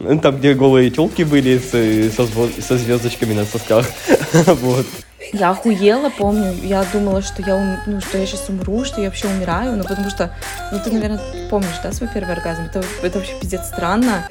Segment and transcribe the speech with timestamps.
[0.00, 1.70] Ну, там, где голые телки были с,
[2.14, 3.86] со, зво- со звездочками на сосках.
[4.46, 4.86] вот.
[5.32, 6.54] Я охуела, помню.
[6.62, 9.76] Я думала, что я, ум- ну, что я сейчас умру, что я вообще умираю.
[9.76, 10.34] Ну, потому что,
[10.72, 12.62] ну, ты, наверное, помнишь, да, свой первый оргазм?
[12.62, 14.24] Это, это вообще пиздец странно.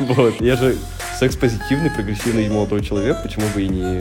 [0.00, 0.40] Вот.
[0.40, 0.76] Я же
[1.18, 4.00] секс-позитивный, прогрессивный молодой человек, почему бы и не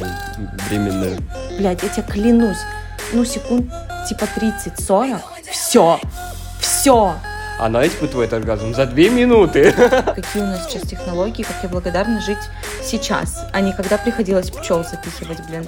[0.70, 1.18] временно.
[1.58, 2.58] Блядь, я тебе клянусь.
[3.14, 3.72] Ну, секунд
[4.10, 5.20] типа 30-40.
[5.52, 6.00] Все.
[6.60, 7.16] Все.
[7.58, 9.72] А знаете, бы твой оргазм за две минуты.
[10.16, 12.38] Какие у нас сейчас технологии, как я благодарна жить
[12.84, 15.68] сейчас, а не когда приходилось пчел запихивать, блин.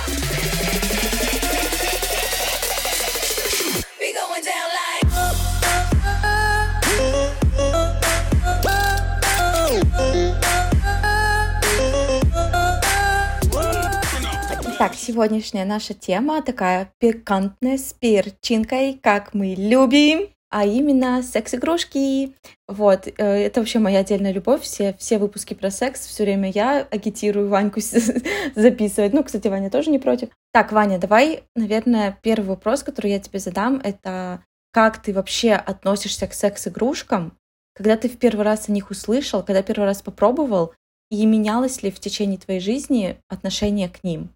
[14.81, 22.35] Итак, сегодняшняя наша тема такая пикантная, с перчинкой, как мы любим, а именно секс-игрушки.
[22.67, 24.63] Вот, э, это вообще моя отдельная любовь.
[24.63, 27.79] Все, все выпуски про секс все время я агитирую Ваньку
[28.55, 29.13] записывать.
[29.13, 30.29] Ну, кстати, Ваня тоже не против.
[30.51, 34.43] Так, Ваня, давай, наверное, первый вопрос, который я тебе задам, это
[34.73, 37.37] как ты вообще относишься к секс-игрушкам,
[37.75, 40.73] когда ты в первый раз о них услышал, когда первый раз попробовал,
[41.11, 44.31] и менялось ли в течение твоей жизни отношение к ним?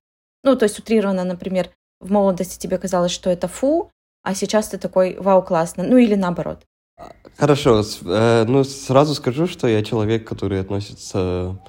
[0.46, 3.90] Ну, то есть утрированно, например, в молодости тебе казалось, что это фу,
[4.24, 5.84] а сейчас ты такой, вау, классно.
[5.84, 6.64] Ну, или наоборот.
[7.38, 11.60] Хорошо, э, ну сразу скажу, что я человек, который относится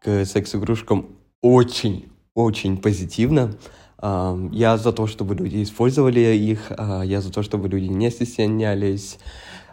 [0.00, 3.58] к секс-игрушкам очень-очень позитивно.
[4.02, 9.18] Я за то, чтобы люди использовали их, а, я за то, чтобы люди не стеснялись,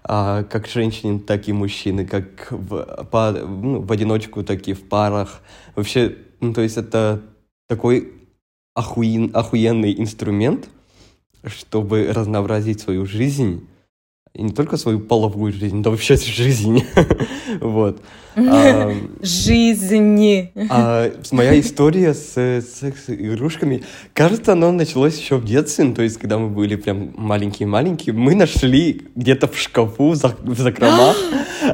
[0.03, 4.89] а, как женщины, так и мужчины, как в, по- ну, в одиночку, так и в
[4.89, 5.41] парах.
[5.75, 7.21] Вообще, ну, то есть это
[7.69, 8.16] такой
[8.77, 10.69] охуен- охуенный инструмент,
[11.45, 13.67] чтобы разнообразить свою жизнь,
[14.33, 16.83] и не только свою половую жизнь, но вообще жизнь.
[17.59, 17.99] Вот.
[18.35, 18.93] А,
[19.23, 20.51] Жизни.
[20.69, 23.83] а моя история с секс-игрушками,
[24.13, 28.35] кажется, она началась еще в детстве, ну, то есть, когда мы были прям маленькие-маленькие, мы
[28.35, 31.17] нашли где-то в шкафу, в закромах,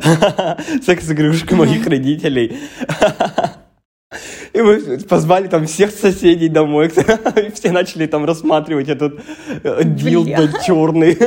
[0.86, 2.58] секс-игрушку моих родителей.
[4.53, 6.88] И мы позвали там всех соседей домой,
[7.36, 9.19] и все начали там рассматривать этот
[9.64, 11.18] э, дилдо черный,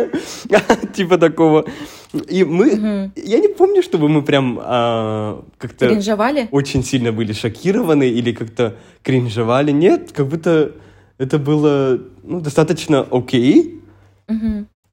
[0.95, 1.65] типа такого.
[2.29, 6.49] И мы, я не помню, чтобы мы прям а, как-то Кринжевали?
[6.53, 9.73] очень сильно были шокированы или как-то кринжевали.
[9.73, 10.73] Нет, как будто
[11.19, 13.81] это было ну, достаточно окей.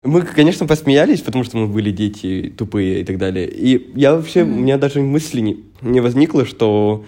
[0.03, 3.47] Мы, конечно, посмеялись, потому что мы были дети тупые и так далее.
[3.49, 7.05] И я вообще, у меня даже мысли не, не возникло, что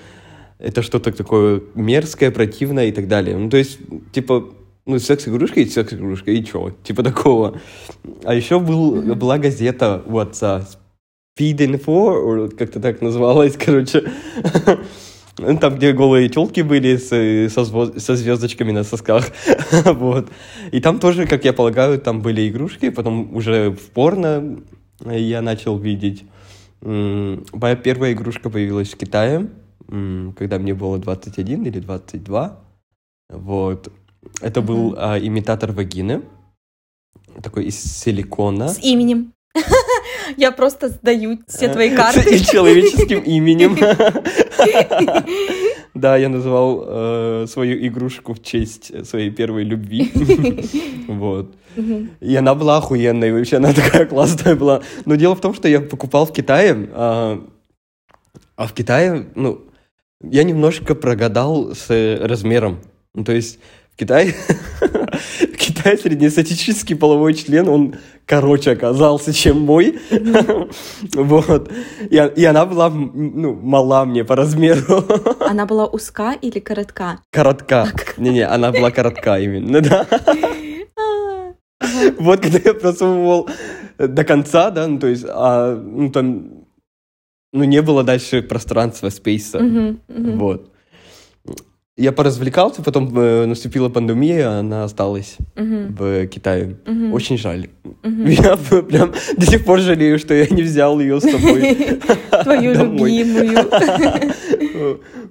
[0.59, 3.37] это что-то такое мерзкое, противное и так далее.
[3.37, 3.79] Ну, то есть,
[4.11, 4.53] типа,
[4.85, 6.73] ну, секс-игрушка и секс-игрушка, и чё?
[6.83, 7.59] Типа такого.
[8.23, 10.67] А еще был, была газета у отца
[11.37, 14.11] Speed Info, как-то так называлась, короче.
[15.37, 17.65] Ну, Там, где голые телки были с, со,
[17.99, 19.31] со звездочками на сосках.
[19.85, 20.29] вот.
[20.71, 22.89] И там тоже, как я полагаю, там были игрушки.
[22.89, 24.59] Потом уже в порно
[25.03, 26.23] я начал видеть.
[26.81, 29.49] Моя первая игрушка появилась в Китае,
[29.87, 32.59] когда мне было 21 или 22.
[33.29, 33.91] Вот.
[34.41, 36.23] Это был а, имитатор вагины.
[37.41, 38.69] Такой из силикона.
[38.69, 39.33] С именем.
[40.37, 42.39] Я просто сдаю все твои С карты.
[42.39, 43.77] человеческим именем.
[45.93, 50.11] Да, я называл э, свою игрушку в честь своей первой любви.
[51.07, 51.55] Вот.
[52.19, 54.81] И она была охуенная, вообще она такая классная была.
[55.05, 57.41] Но дело в том, что я покупал в Китае, а,
[58.57, 59.61] а в Китае, ну,
[60.31, 62.79] я немножко прогадал с э, размером.
[63.13, 63.59] Ну, то есть
[63.93, 64.33] в Китае,
[65.53, 67.95] в Китае среднестатистический половой член, он
[68.25, 69.99] короче оказался, чем мой.
[71.13, 71.71] Вот.
[72.09, 75.05] И, и она была, ну, мала мне по размеру.
[75.39, 77.19] Она была узка или коротка?
[77.31, 77.87] Коротка.
[78.17, 80.05] Не-не, она была коротка именно, да.
[80.97, 81.53] А,
[82.19, 83.49] Вот когда я просовывал
[83.97, 86.54] до конца, да, ну, то есть, а, ну, там,
[87.55, 89.59] ну, не было дальше пространства, спейса.
[89.59, 90.37] мгм, мгм.
[90.39, 90.71] Вот.
[91.97, 95.95] я поразвлекался, потом э, наступила пандемия, она осталась Мгм.
[95.95, 96.75] в Китае.
[96.85, 97.13] Мгм.
[97.13, 97.69] Очень жаль.
[98.03, 98.25] Мгм.
[98.25, 101.75] Я прям до сих пор жалею, что я не взял ее с собой.
[102.43, 103.69] Твою любимую.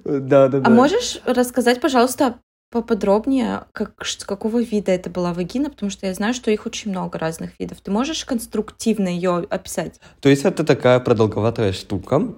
[0.05, 0.61] Да, да, да.
[0.65, 2.35] А можешь рассказать, пожалуйста,
[2.75, 3.95] поподробнее, как,
[4.25, 5.69] какого вида это была вагина?
[5.69, 7.79] Потому что я знаю, что их очень много разных видов.
[7.79, 10.01] Ты можешь конструктивно ее описать?
[10.19, 12.33] То есть это такая продолговатая штука,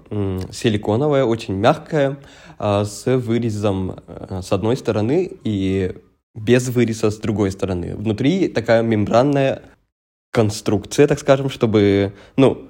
[0.51, 2.19] силиконовая, очень мягкая,
[2.59, 5.95] а, с вырезом э, с одной стороны и
[6.35, 7.95] без выреза с другой стороны.
[7.95, 9.63] Внутри такая мембранная
[10.29, 12.67] конструкция, так скажем, чтобы, ну,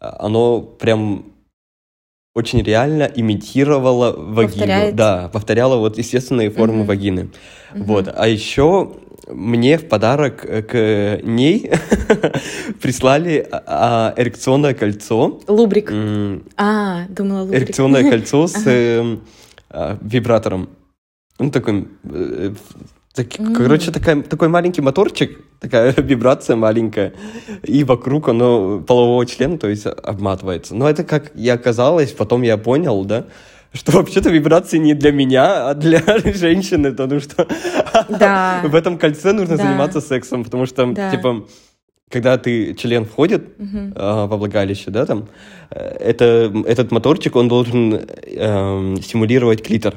[0.00, 1.32] а, оно прям
[2.34, 4.48] очень реально имитировало вагину.
[4.48, 4.96] Повторяет.
[4.96, 6.86] Да, повторяло вот естественные формы Мгм.
[6.86, 7.30] вагины.
[7.74, 7.84] Мгм.
[7.84, 8.12] Вот.
[8.14, 8.92] А еще
[9.28, 11.70] мне в подарок э, к ней
[12.82, 15.40] прислали а, эрекционное кольцо.
[15.48, 15.92] Лубрик.
[16.56, 17.62] А, думала лубрик.
[17.62, 18.64] Эрекционное кольцо с
[19.70, 20.68] а, вибратором.
[21.38, 21.88] Ну, такой...
[23.16, 23.54] э, так- М.
[23.54, 27.12] Короче, такая, такой маленький моторчик, такая вибрация маленькая,
[27.62, 30.74] и вокруг оно полового члена, то есть обматывается.
[30.74, 33.24] Но это, как и оказалось, потом я понял, да,
[33.72, 36.02] что вообще-то вибрации не для меня, а для
[36.34, 37.46] женщины, потому что
[38.08, 38.62] Да.
[38.64, 39.64] в этом кольце нужно Да.
[39.64, 41.10] заниматься сексом, потому что, Да.
[41.10, 41.46] типа,
[42.10, 43.92] когда ты член входит Мгм.
[43.94, 45.28] а, во влагалище, да, там,
[45.70, 47.94] э, это, этот моторчик, он должен
[48.26, 49.94] эм, стимулировать клитор.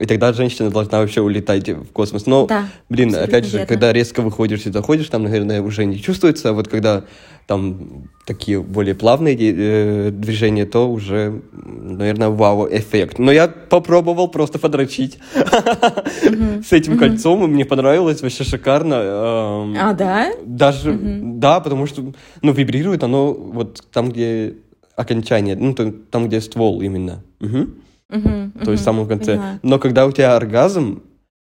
[0.00, 2.24] И тогда женщина должна вообще улетать в космос.
[2.24, 2.68] Но, Да.
[2.88, 3.66] блин, опять же, верно.
[3.66, 6.48] когда резко выходишь и заходишь, там, наверное, уже не чувствуется.
[6.48, 7.04] А вот когда
[7.46, 13.18] там такие более плавные э, движения, то уже, наверное, вау-эффект.
[13.18, 18.94] Но я попробовал просто подрочить с этим кольцом, и мне понравилось, вообще шикарно.
[18.94, 20.32] эм, А, да?
[20.46, 24.54] даже, да, потому что, ну, вибрирует оно вот там, где
[24.96, 27.22] окончание, ну, там, где ствол именно.
[28.10, 29.32] Мгм, То есть в самом конце.
[29.36, 29.58] Поняла.
[29.62, 31.02] Но когда у тебя оргазм,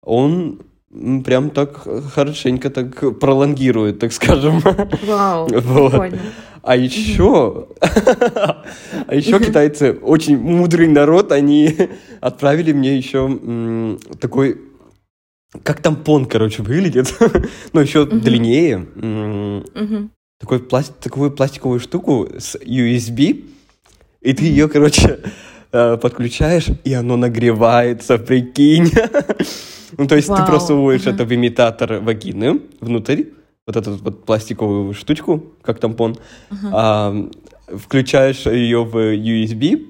[0.02, 0.60] он
[1.24, 4.60] прям так хорошенько так пролонгирует, так скажем.
[5.06, 5.90] Вау, Вот.
[5.92, 6.18] прикольно.
[6.62, 11.76] А еще, а еще китайцы очень мудрый народ, они
[12.20, 14.60] отправили мне еще такой,
[15.62, 17.14] как тампон, короче, выглядит,
[17.72, 18.84] но еще длиннее.
[20.40, 23.44] такой пласт- такую пластиковую штуку с USB,
[24.20, 25.20] и ты ее, короче,
[25.70, 28.90] подключаешь, и оно нагревается, прикинь.
[29.96, 31.12] Ну, то есть ты Вау, просовываешь ага.
[31.12, 33.24] это в имитатор вагины внутрь,
[33.66, 36.16] вот эту вот пластиковую штучку, как тампон,
[36.70, 37.26] а,
[37.74, 39.86] включаешь ее в USB,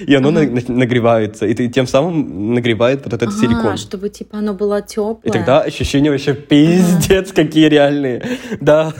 [0.06, 3.76] и оно на- нагревается, и ты тем самым нагревает вот этот Ага, силикон.
[3.76, 5.20] чтобы типа оно было теплое.
[5.24, 8.22] И тогда ощущения вообще пиздец какие реальные.
[8.60, 8.92] Да.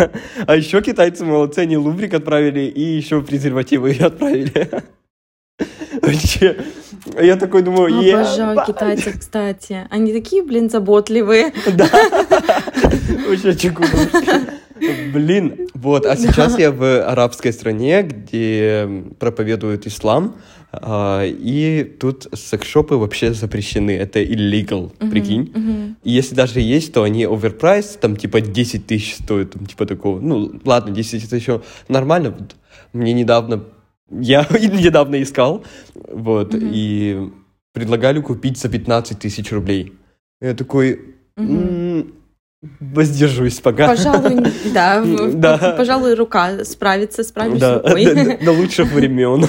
[0.46, 4.68] А еще китайцы молодцы, они лубрик отправили и еще презервативы отправили.
[6.02, 6.56] Вообще.
[7.20, 9.86] Я такой думаю, Обожаю китайцев, кстати.
[9.90, 11.52] Они такие, блин, заботливые.
[11.74, 11.88] Да.
[13.28, 14.64] Вообще чекунушки.
[15.12, 20.36] Блин, вот, а сейчас я в арабской стране, где проповедуют ислам,
[20.72, 25.96] а, и тут секс-шопы вообще запрещены, это illegal, прикинь.
[26.02, 30.20] И если даже есть, то они оверпрайс, там типа 10 тысяч стоят, там, типа такого.
[30.20, 32.36] Ну, ладно, 10 это еще нормально.
[32.92, 33.64] Мне недавно,
[34.10, 35.64] я недавно искал,
[35.94, 36.70] вот, Мгм.
[36.72, 37.30] и
[37.72, 39.92] предлагали купить за 15 тысяч рублей.
[40.40, 41.00] Я такой.
[41.36, 42.14] «М,
[42.80, 43.88] воздержусь пока.
[43.88, 44.40] Пожалуй,
[44.72, 45.04] да,
[45.34, 45.74] Да.
[45.76, 48.04] пожалуй, рука справится, справлюсь Да, рукой.
[48.06, 49.44] до, до- лучших времен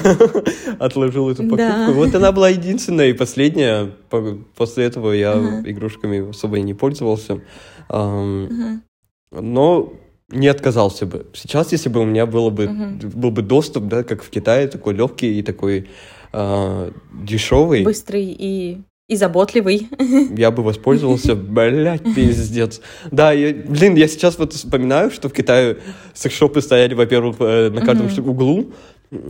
[0.78, 1.56] отложил эту покупку.
[1.56, 1.90] Да.
[1.92, 3.90] Вот она была единственная и последняя.
[4.10, 5.62] По- После этого я Ага.
[5.70, 7.40] игрушками особо и не пользовался.
[7.88, 9.40] Ам, Ага.
[9.42, 9.92] но
[10.30, 11.26] не отказался бы.
[11.34, 12.98] Сейчас, если бы у меня было бы, Мгм.
[13.14, 15.88] был бы доступ, да, как в Китае, такой легкий и такой
[16.32, 16.90] а,
[17.24, 18.78] дешевый, Быстрый и,
[19.08, 19.88] и заботливый.
[20.36, 22.80] я бы воспользовался, блядь, пиздец.
[23.10, 25.78] Да, я, блин, я сейчас вот вспоминаю, что в Китае
[26.12, 28.28] секс-шопы стояли, во-первых, э, на каждом Мгм.
[28.28, 28.72] углу,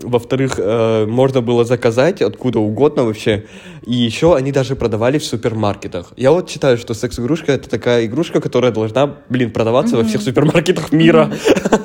[0.02, 3.46] во-вторых, э, можно было заказать откуда угодно вообще,
[3.86, 6.12] и еще они даже продавали в супермаркетах.
[6.16, 10.92] Я вот считаю, что секс-игрушка это такая игрушка, которая должна, блин, продаваться во всех супермаркетах
[10.92, 11.32] мира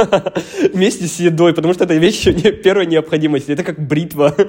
[0.73, 4.35] вместе с едой, потому что это вещь не- первой необходимости, это как бритва.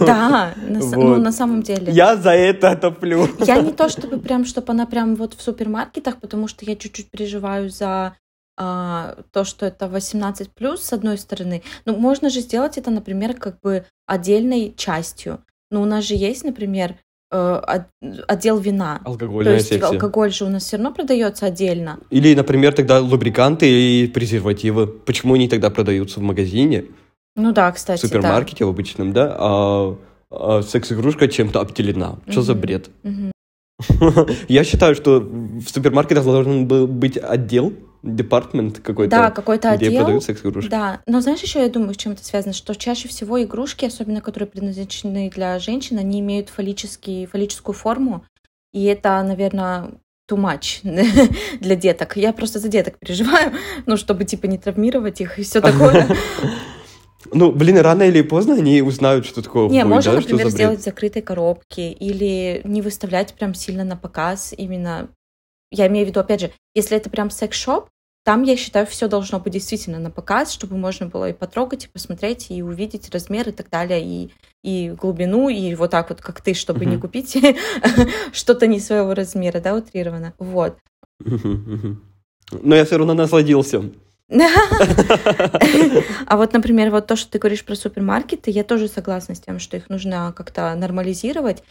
[0.00, 1.92] Да, на, ну, на самом деле.
[1.92, 3.28] Я за это топлю.
[3.46, 7.10] Я не то чтобы прям, чтобы она прям вот в супермаркетах, потому что я чуть-чуть
[7.10, 8.14] переживаю за
[8.60, 11.62] а, то, что это 18 плюс с одной стороны.
[11.84, 15.38] Но можно же сделать это, например, как бы отдельной частью.
[15.70, 16.96] Ну, у нас же есть, например,
[17.30, 17.88] э, от-
[18.26, 19.00] отдел вина.
[19.04, 19.90] То Алкогольная есть секция.
[19.90, 22.00] алкоголь же у нас все равно продается отдельно.
[22.10, 24.86] Или, например, тогда лубриканты и презервативы.
[24.86, 26.86] Почему они тогда продаются в магазине,
[27.36, 28.08] Ну да, в кстати, да.
[28.08, 29.36] супермаркете в обычном, да?
[29.38, 29.96] А
[30.30, 32.16] а, секс-игрушка чем-то обделена.
[32.28, 32.90] Что за бред?
[33.02, 33.30] Мгм.
[34.48, 40.00] Я считаю, что в супермаркетах должен был быть отдел, департмент какой-то, Да, какой-то где отдел.
[40.02, 40.70] продают секс-игрушки.
[40.70, 44.20] Да, но знаешь, еще я думаю, с чем это связано, что чаще всего игрушки, особенно
[44.20, 48.24] которые предназначены для женщин, они имеют фаллический, фаллическую форму,
[48.72, 49.92] и это, наверное,
[50.30, 50.80] too much
[51.60, 52.16] для деток.
[52.16, 53.52] Я просто за деток переживаю,
[53.86, 56.06] ну, чтобы, типа, не травмировать их и все такое.
[57.32, 60.46] Ну, блин, рано или поздно они узнают, что такое Не, будет, можно, да, что например,
[60.50, 60.54] за бред.
[60.54, 65.08] сделать в закрытой коробке или не выставлять прям сильно на показ именно.
[65.70, 67.88] Я имею в виду, опять же, если это прям секс-шоп,
[68.24, 71.88] там, я считаю, все должно быть действительно на показ, чтобы можно было и потрогать, и
[71.88, 74.30] посмотреть, и увидеть размер и так далее, и,
[74.62, 77.00] и глубину, и вот так вот, как ты, чтобы не Мгм.
[77.00, 77.38] купить
[78.32, 80.34] что-то не своего размера, да, утрированно.
[80.38, 80.76] Вот.
[81.20, 83.82] Но я все равно насладился.
[86.26, 89.58] А вот, например, вот то, что ты говоришь про супермаркеты, я тоже согласна с тем,
[89.58, 91.62] что их нужно как-то нормализировать.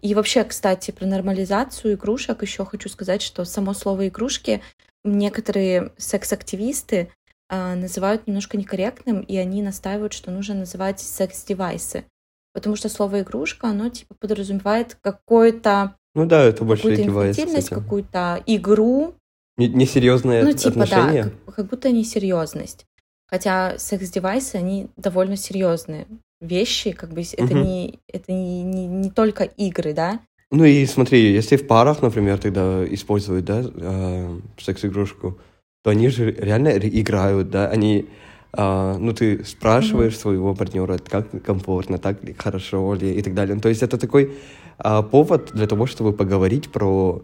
[0.00, 4.62] И вообще, кстати, про нормализацию игрушек еще хочу сказать, что само слово игрушки
[5.04, 7.10] некоторые секс-активисты
[7.48, 12.04] а, называют немножко некорректным, и они настаивают, что нужно называть секс-девайсы.
[12.52, 17.42] Потому что слово игрушка, оно типа подразумевает какое-то, Ну да, это больше какую-то издевается с
[17.42, 17.82] инфантильность, этим.
[17.82, 19.14] какую-то игру,
[19.56, 21.24] Несерьезное ну, типа, отношение.
[21.24, 22.86] да, как, как будто несерьезность.
[23.26, 26.06] Хотя секс-девайсы, они довольно серьезные
[26.40, 27.64] вещи, как бы это Мгм.
[27.64, 30.20] не это не, не, не только игры, да?
[30.50, 35.38] Ну и смотри, если в парах, например, тогда используют, да, э, секс-игрушку,
[35.82, 38.06] то они же реально ре- играют, да, они,
[38.52, 43.54] а, ну ты спрашиваешь своего партнера, как комфортно, так ли, хорошо ли и так далее.
[43.54, 44.34] Ну, То есть это такой
[44.78, 47.22] а, повод для того, чтобы поговорить про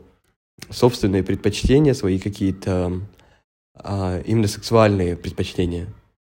[0.71, 3.01] собственные предпочтения, свои какие-то
[3.75, 5.87] а, именно сексуальные предпочтения.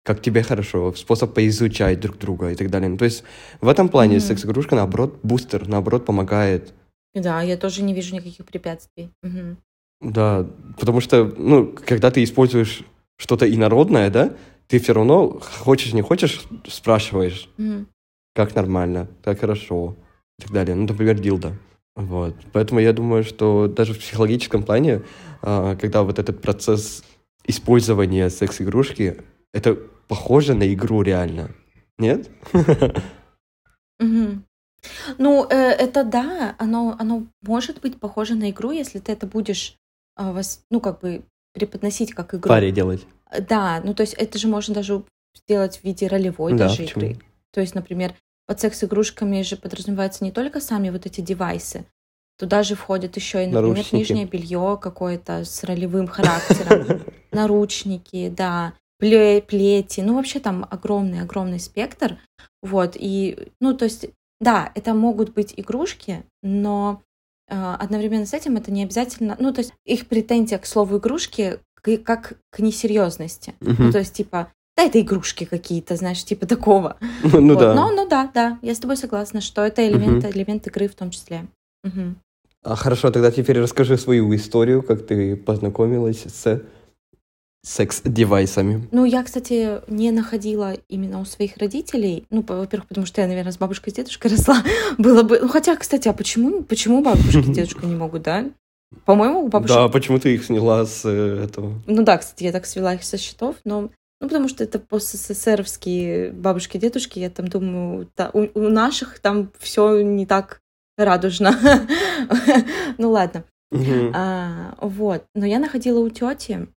[0.06, 2.90] Как тебе хорошо, способ поизучать друг друга и так далее.
[2.90, 3.24] Ну, То есть
[3.62, 4.22] в этом плане Мгм.
[4.22, 6.74] секс-игрушка, наоборот, бустер, наоборот, помогает
[7.16, 9.12] Да, я тоже не вижу никаких препятствий.
[9.22, 9.58] Мгм.
[10.02, 10.46] Да,
[10.80, 12.84] потому что, ну, когда ты используешь
[13.18, 14.34] что-то инородное, да,
[14.68, 17.88] ты все равно, хочешь не хочешь, спрашиваешь, Мгм.
[18.34, 19.96] как нормально, как хорошо
[20.40, 20.76] и так далее.
[20.76, 21.54] Ну, например, дилда.
[21.96, 22.36] Вот.
[22.54, 25.04] Поэтому я думаю, что даже в психологическом плане,
[25.42, 27.04] а, когда вот этот процесс
[27.46, 29.22] использования секс-игрушки,
[29.54, 29.76] это
[30.08, 31.52] похоже на игру реально.
[32.00, 32.30] Нет?
[34.00, 34.46] Мгм.
[35.18, 39.76] Ну, э, это да, оно, оно может быть похоже на игру, если ты это будешь,
[40.16, 41.24] а, вос- ну, как бы
[41.54, 42.50] преподносить как игру.
[42.50, 43.06] Паре делать.
[43.48, 45.04] Да, ну, то есть это же можно даже
[45.36, 47.06] сделать в виде ролевой Да, даже почему?
[47.06, 47.20] игры.
[47.52, 48.14] То есть, например,
[48.46, 51.86] под секс-игрушками же подразумеваются не только сами вот эти девайсы,
[52.38, 53.96] туда же входит еще и, например, Наручники.
[53.96, 62.18] нижнее белье какое-то с ролевым характером, наручники, да, пле- плети, ну вообще там огромный-огромный спектр,
[62.62, 64.08] вот, и, ну, то есть,
[64.40, 67.02] да, это могут быть игрушки, но
[67.50, 71.60] э, одновременно с этим это не обязательно, ну, то есть их претензия к слову игрушки
[72.06, 73.92] как к несерьезности, ну, Мгм.
[73.92, 76.98] то есть, типа, да, это игрушки какие-то, знаешь, типа такого.
[77.24, 77.60] Ну Вот.
[77.60, 77.74] да.
[77.74, 81.12] Но, ну да, да, я с тобой согласна, что это элемент, элемент игры в том
[81.12, 81.46] числе.
[81.84, 82.18] Мгм.
[82.64, 86.62] А, хорошо, тогда теперь расскажи свою историю, как ты познакомилась с
[87.66, 88.88] секс-девайсами.
[88.92, 92.26] Ну, я, кстати, не находила именно у своих родителей.
[92.30, 94.64] Ну, во-первых, потому что я, наверное, с бабушкой с дедушкой росла.
[94.98, 95.40] Было бы...
[95.40, 98.50] Ну, хотя, кстати, а почему, почему бабушка с дедушкой не могут, да?
[99.06, 99.76] По-моему, у бабушек...
[99.76, 101.74] Да, почему ты их сняла с э, этого?
[101.88, 103.90] Ну да, кстати, я так свела их со счетов, но...
[104.24, 109.52] Ну, потому что это постсссровские бабушки, дедушки, я там думаю, та- у, у наших там
[109.60, 110.62] все не так
[110.98, 111.54] радужно.
[112.98, 113.44] Ну ладно.
[114.16, 115.26] А, вот.
[115.36, 116.70] Но я находила у тети,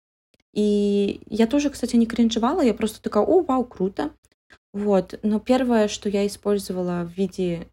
[0.56, 4.10] и я тоже, кстати, не кринжевала, я просто такая, о, вау, круто.
[4.74, 5.20] Вот.
[5.22, 7.68] Но первое, что я использовала в виде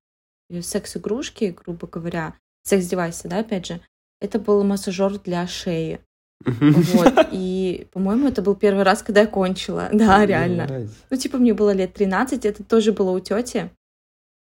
[0.51, 3.81] э, секс-игрушки, грубо говоря, секс-девайса, да, опять же,
[4.21, 6.01] это был массажер для шеи.
[6.45, 7.29] Вот.
[7.33, 9.89] И, по-моему, это был первый раз, когда я кончила.
[9.93, 10.89] Да, реально.
[11.11, 13.71] Ну, типа, мне было лет 13, это тоже было у тети.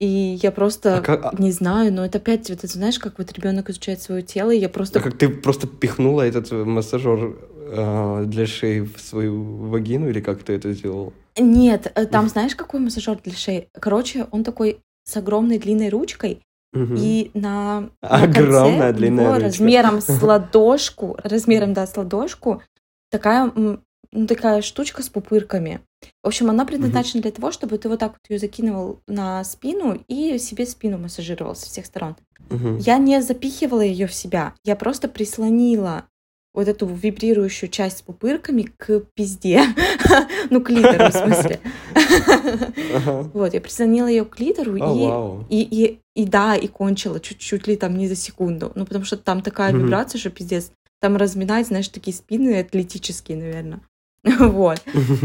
[0.00, 3.18] И я просто А как- а- не знаю, но это опять, вот это знаешь, как
[3.18, 6.64] вот ребенок изучает свое тело, и я просто А как ты просто пихнула этот э,
[6.64, 7.36] массажер
[7.70, 11.12] э, для шеи в свою вагину, или как ты это сделал?
[11.36, 13.68] Нет, э, там знаешь, какой массажер для шеи?
[13.72, 16.96] Короче, он такой с огромной длинной ручкой, Мгм.
[16.98, 19.46] и на, на Огромная длинная его ручка.
[19.46, 22.62] размером с ладошку, размером, да, с ладошку,
[23.10, 23.80] такая, ну,
[24.26, 25.80] такая штучка с пупырками.
[26.22, 29.98] В общем, она предназначена для того, чтобы ты вот так вот ее закинул на спину
[30.08, 32.16] и себе спину массажировал со всех сторон.
[32.50, 32.78] Мгм.
[32.78, 36.04] Я не запихивала ее в себя, я просто прислонила
[36.54, 39.62] вот эту вибрирующую часть с пупырками к пизде.
[40.50, 41.60] ну, к литеру, в смысле.
[43.32, 44.80] Вот, я прислонила ее к литеру и,
[45.50, 48.72] и, и, и да, и кончила чуть-чуть ли там не за секунду.
[48.74, 50.70] Ну, потому что там такая вибрация, что пиздец.
[51.00, 53.80] Там разминать, знаешь, такие спины атлетические, наверное.
[54.24, 54.82] вот.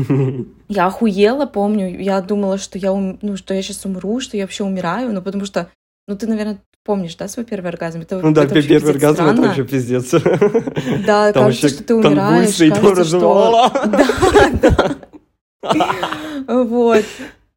[0.68, 2.00] Я охуела, помню.
[2.00, 5.14] Я думала, что я, ум- ну, что я сейчас умру, что я вообще умираю.
[5.14, 5.70] Ну, потому что,
[6.08, 8.02] ну, ты, наверное, помнишь, да, свой первый оргазм?
[8.02, 9.42] Это, Ну да, это первый оргазм это странно.
[9.48, 10.12] вообще пиздец.
[11.06, 12.58] Да, Там кажется, что ты умираешь.
[12.58, 13.72] Кажется, что...
[14.62, 14.96] Да,
[15.62, 16.64] да.
[16.66, 17.06] Вот.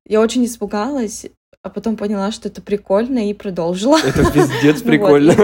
[0.07, 1.27] Я очень испугалась,
[1.63, 3.99] а потом поняла, что это прикольно, и продолжила.
[3.99, 5.35] Это пиздец прикольно.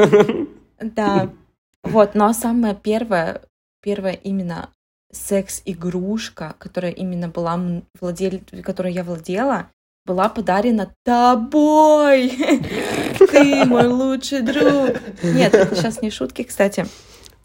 [0.81, 1.31] Да.
[1.83, 3.43] Вот, но самое первое,
[3.83, 4.69] первое именно
[5.13, 7.61] секс-игрушка, которая именно была
[8.01, 8.43] владель...
[8.63, 9.67] которой я владела,
[10.05, 12.31] была подарена тобой.
[13.19, 14.97] Ты мой лучший друг.
[15.23, 16.87] Нет, это сейчас не шутки, кстати.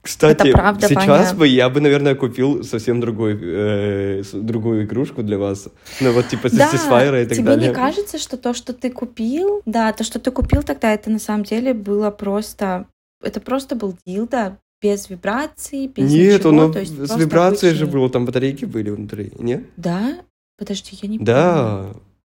[0.02, 1.34] Кстати, правда, сейчас Ваня.
[1.36, 5.68] бы я бы, наверное, купил совсем другой, э, другую игрушку для вас.
[6.00, 7.70] Ну, вот типа Да, Satisfyer и так тебе далее.
[7.70, 11.20] не кажется, что то, что ты купил, да, то, что ты купил тогда, это на
[11.20, 12.88] самом деле было просто,
[13.22, 17.84] это просто был дилда без вибраций, без Нет, ничего, оно то есть с вибрацией же
[17.84, 18.00] обычный.
[18.00, 19.64] было, там батарейки были внутри, нет?
[19.76, 20.20] Да?
[20.58, 21.26] Подожди, я не помню.
[21.26, 21.86] Да,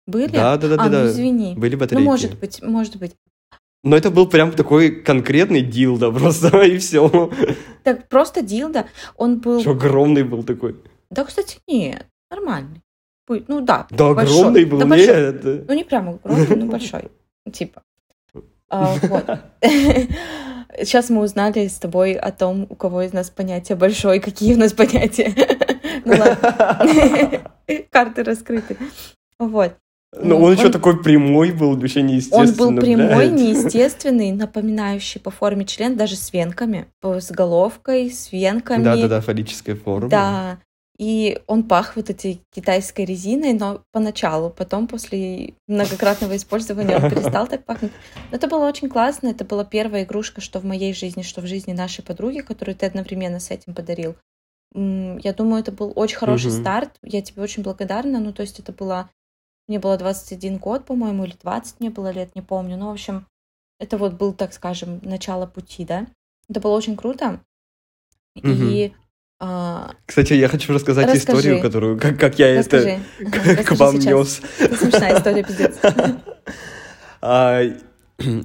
[0.09, 0.31] Были?
[0.31, 1.07] да, да, да, а, да, ну да.
[1.07, 1.53] извини.
[1.55, 2.05] Были Ну, батарейки.
[2.05, 3.15] может быть, может быть.
[3.83, 7.29] Но это был прям такой конкретный дилда просто, и все.
[7.83, 9.61] Так просто дилда, он был...
[9.61, 10.75] Что огромный был такой.
[11.09, 12.81] Да, кстати, нет, нормальный.
[13.47, 14.39] Ну да, Да, большой.
[14.39, 15.33] огромный был, Да, большой.
[15.33, 15.67] нет.
[15.67, 17.09] Ну, не прям огромный, но большой.
[17.53, 17.83] Типа.
[18.69, 19.25] А, вот.
[20.81, 24.57] Сейчас мы узнали с тобой о том, у кого из нас понятие большой, какие у
[24.57, 25.33] нас понятия.
[26.05, 27.51] Ну ладно.
[27.91, 28.77] Карты раскрыты.
[29.39, 29.73] Вот.
[30.11, 32.67] Но он еще Он- такой прямой был, вообще неестественно.
[32.67, 33.31] Он был прямой, блядь.
[33.39, 36.87] неестественный, напоминающий по форме член, даже с венками.
[37.03, 38.83] С головкой, с венками.
[38.83, 40.09] Да-да-да, фаллическая форма.
[40.09, 40.59] Да.
[40.97, 47.47] И он пах вот этой китайской резиной, но поначалу, потом после многократного использования он перестал
[47.47, 47.93] так пахнуть.
[48.31, 51.45] Но это было очень классно, это была первая игрушка, что в моей жизни, что в
[51.45, 54.15] жизни нашей подруги, которую ты одновременно с этим подарил.
[54.75, 56.59] Я думаю, это был очень хороший Мгм.
[56.61, 59.09] старт, я тебе очень благодарна, ну то есть это было,
[59.69, 63.25] мне было 21 год, по-моему, или 20 мне было лет, не помню, ну в общем,
[63.79, 66.07] это вот был, так скажем, начало пути, да.
[66.49, 67.39] Это было очень круто.
[68.35, 68.91] И
[69.41, 71.39] а, Кстати, я хочу рассказать Расскажи.
[71.39, 72.99] историю, которую, как, как я Расскажи.
[73.19, 74.13] это к, к расскажи вам сейчас.
[74.13, 74.41] нес.
[74.59, 75.77] Это смешная история, пиздец.
[77.21, 77.61] А,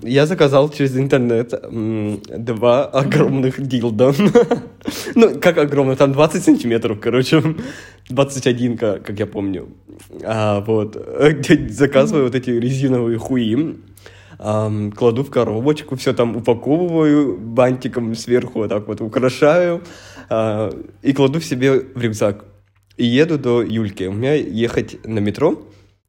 [0.02, 1.52] я заказал через интернет
[2.44, 4.12] два огромных дилда.
[5.14, 7.42] Ну, как огромных, там 20 сантиметров, короче.
[8.08, 9.68] 21, как, я помню.
[10.22, 10.96] А, вот.
[11.70, 13.76] Заказываю вот эти резиновые хуи.
[14.38, 19.82] ам, кладу в коробочку, все там упаковываю бантиком сверху, вот так вот украшаю
[20.28, 20.70] а,
[21.02, 22.44] и кладу в себе в рюкзак.
[22.96, 24.04] И еду до Юльки.
[24.04, 25.66] У меня ехать на метро,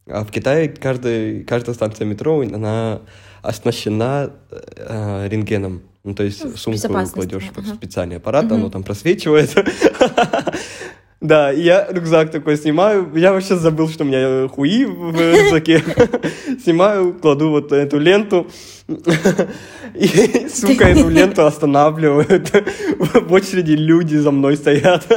[0.08, 3.02] а в Китае каждая, каждая станция метро, она
[3.42, 5.82] оснащена э, рентгеном.
[6.04, 7.74] Ну, то есть Ну, сумку кладешь в ага.
[7.76, 8.54] специальный аппарат, Мгм.
[8.54, 9.56] оно там просвечивает.
[11.26, 13.10] Да, я рюкзак такой снимаю.
[13.16, 15.84] Я вообще забыл, что у меня хуи в рюкзаке.
[16.64, 18.48] Снимаю, кладу вот эту ленту.
[19.96, 22.52] И, сука, эту ленту останавливают.
[23.00, 25.08] В очереди люди за мной стоят.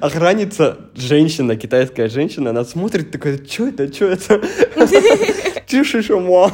[0.00, 4.40] Охранница, женщина, китайская женщина, она смотрит, такая, что это, что это?
[5.66, 6.52] Тише, шума.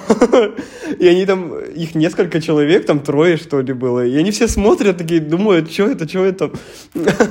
[0.98, 4.04] И они там, их несколько человек, там трое, что ли, было.
[4.06, 6.50] И они все смотрят, такие, думают, что это, что это?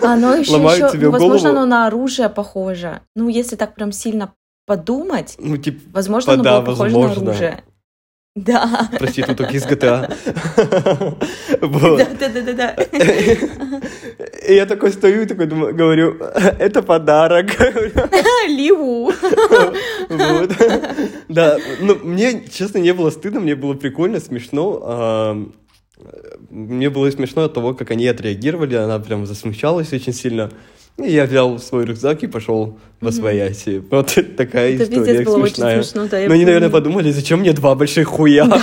[0.04, 1.58] Оно еще, Ломают еще тебе ну, возможно, голову.
[1.64, 3.02] оно на оружие похоже.
[3.16, 4.34] Ну, если так прям сильно
[4.66, 7.24] подумать, Ну, типа, возможно, оно Да, было похоже возможно.
[7.24, 7.64] на оружие.
[8.36, 8.90] Да.
[8.98, 10.08] проституток из GTA.
[11.62, 11.98] Вот.
[12.20, 12.76] Да, да, да, да.
[14.48, 16.18] И я такой стою и такой думаю, говорю,
[16.60, 17.48] это подарок.
[18.48, 19.12] Ливу.
[20.10, 20.52] Вот.
[21.28, 24.82] Да, ну, мне, честно, не было стыдно, мне было прикольно, смешно.
[24.84, 25.46] А,
[26.50, 30.50] Мне было смешно от того, как они отреагировали, она прям засмущалась очень сильно.
[30.98, 33.84] Я взял свой рюкзак и пошел во свояси.
[33.90, 35.84] Вот такая Это история пиздец было очень смешная.
[35.84, 38.48] смешно, да, Но они, наверное, подумали, зачем мне два больших хуя?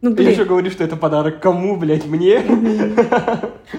[0.00, 2.40] Ну, Ты еще говоришь, что это подарок кому, блядь, мне?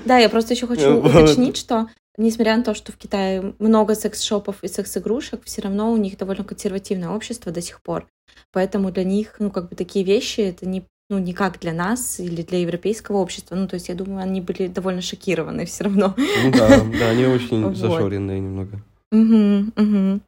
[0.03, 4.61] Да, я просто еще хочу уточнить, что несмотря на то, что в Китае много секс-шопов
[4.61, 8.05] и секс-игрушек, все равно у них довольно консервативное общество до сих пор.
[8.51, 12.19] Поэтому для них, ну, как бы такие вещи, это не ну, не как для нас
[12.19, 13.55] или для европейского общества.
[13.55, 16.15] Ну, то есть, я думаю, они были довольно шокированы все равно.
[16.17, 16.67] Ну да,
[16.99, 17.75] да, они очень Вот.
[17.75, 18.79] зашоренные немного.
[19.11, 20.21] Мгм, мгм.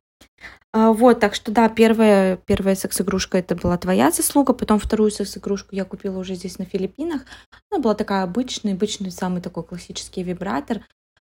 [0.74, 5.76] А, Вот, так что да, первая, первая секс-игрушка это была твоя заслуга, потом вторую секс-игрушку
[5.76, 7.22] я купила уже здесь на Филиппинах.
[7.70, 10.82] Она была такая обычная, обычный самый такой классический вибратор.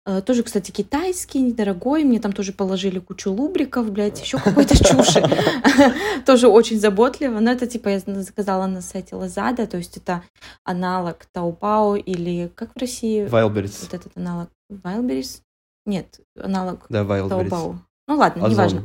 [0.07, 2.05] Э, Тоже, кстати, китайский, недорогой.
[2.05, 5.23] Мне там тоже положили кучу лубриков, блядь, еще какой-то чуши.
[6.27, 7.41] Тоже очень заботливо.
[7.41, 10.23] Но это типа я заказала на сайте Lazada, то есть это
[10.65, 13.79] аналог Taobao или как в России Wildberries.
[13.83, 15.41] вот этот аналог Wildberries?
[15.87, 17.03] Нет, аналог Да.
[18.07, 18.83] Ну ладно, неважно.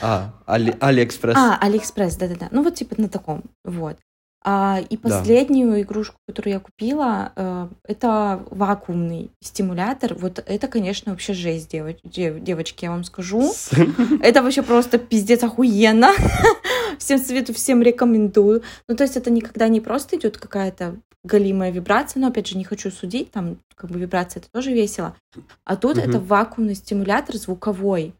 [0.00, 1.36] А, Али, Алиэкспресс.
[1.36, 2.48] А, Алиэкспресс, да-да-да.
[2.50, 3.98] Ну вот типа на таком, вот.
[4.44, 5.02] А, и Да.
[5.08, 10.14] последнюю игрушку, которую я купила, э, это вакуумный стимулятор.
[10.14, 13.52] Вот это, конечно, вообще жесть, девоч- дев- девочки, я вам скажу.
[14.20, 16.10] Это вообще просто пиздец охуенно.
[16.98, 18.62] Всем советую, всем рекомендую.
[18.88, 22.64] Ну, то есть это никогда не просто идет какая-то галимая вибрация, но опять же не
[22.64, 25.14] хочу судить, там как бы вибрация это тоже весело.
[25.64, 28.12] А тут это вакуумный стимулятор звуковой.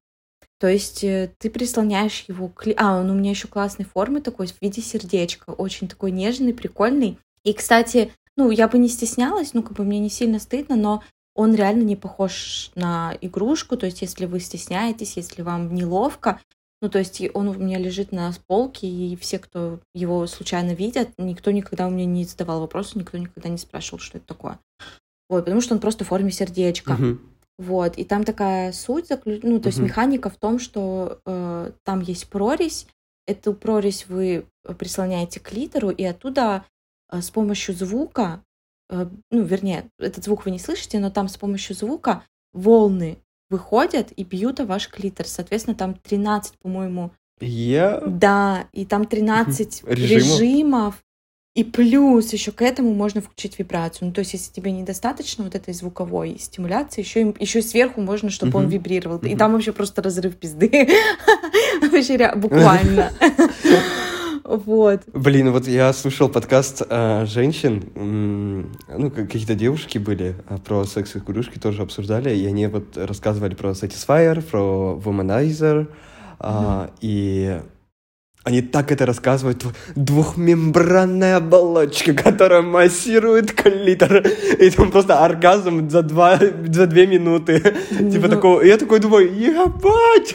[0.62, 2.68] То есть э, ты прислоняешь его к...
[2.76, 5.50] А, он у меня еще классной формы такой, в виде сердечка.
[5.50, 7.18] Очень такой нежный, прикольный.
[7.42, 11.02] И, кстати, ну, я бы не стеснялась, ну, как бы мне не сильно стыдно, но
[11.34, 13.76] он реально не похож на игрушку.
[13.76, 16.40] То есть, если вы стесняетесь, если вам неловко,
[16.80, 21.08] ну, то есть он у меня лежит на полке, и все, кто его случайно видят,
[21.18, 24.60] никто никогда у меня не задавал вопросы, никто никогда не спрашивал, что это такое.
[25.28, 26.92] Вот, потому что он просто в форме сердечка.
[26.92, 27.31] Мгм.
[27.62, 29.86] Вот, и там такая суть, заклю- ну, то есть Мгм.
[29.86, 32.86] механика в том, что э, там есть прорезь,
[33.28, 36.64] эту прорезь вы э, прислоняете к литеру, и оттуда
[37.12, 38.42] э, с помощью звука,
[38.90, 44.12] э, ну, вернее, этот звук вы не слышите, но там с помощью звука волны выходят
[44.16, 45.28] и бьют о ваш клитор.
[45.28, 48.00] Соответственно, там 13, по-моему, Я...
[48.00, 50.40] да, и там 13 Режимов.
[50.40, 51.04] режимов.
[51.54, 54.08] И плюс еще к этому можно включить вибрацию.
[54.08, 58.30] Ну, то есть, если тебе недостаточно вот этой звуковой стимуляции, еще, им- еще сверху можно,
[58.30, 58.72] чтобы он Мгм.
[58.72, 59.18] вибрировал.
[59.18, 59.36] И Мгм.
[59.38, 60.70] там вообще просто разрыв пизды.
[61.92, 63.12] Вообще буквально.
[64.44, 65.02] Вот.
[65.14, 70.84] Блин, вот я слушал подкаст а, женщин, м, ну, как- какие-то девушки были, а, про
[70.84, 75.86] секс-игрушки тоже обсуждали, и они вот рассказывали про Satisfyer, про Womanizer,
[76.40, 77.60] а, и
[78.44, 84.18] они так это рассказывают, Дв- двухмембранная оболочка, которая массирует клитор,
[84.58, 88.28] и там просто оргазм за, два, за две минуты, типа Ну.
[88.28, 90.34] такого, и я такой думаю, ебать,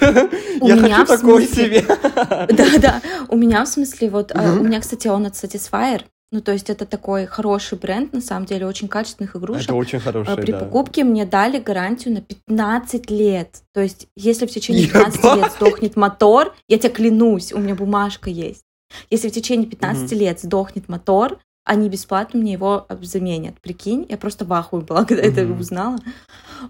[0.62, 1.86] я хочу такой смысле- себе.
[2.50, 3.02] Да-да.
[3.30, 4.62] У меня, в смысле, вот, Мгм.
[4.62, 6.02] у меня, кстати, он от Satisfyer.
[6.32, 9.64] Ну, то есть это такой хороший бренд, на самом деле, очень качественных игрушек.
[9.64, 10.60] Это очень А хорошее, При да.
[10.60, 13.62] покупке мне дали гарантию на 15 лет.
[13.74, 15.38] То есть, если в течение 15 Ебать!
[15.38, 18.64] лет сдохнет мотор, я тебе клянусь, у меня бумажка есть.
[19.10, 23.60] Если в течение 15 лет сдохнет мотор, они бесплатно мне его об- заменят.
[23.62, 25.60] Прикинь, я просто в ахуе была, когда это Мгм.
[25.62, 25.98] узнала.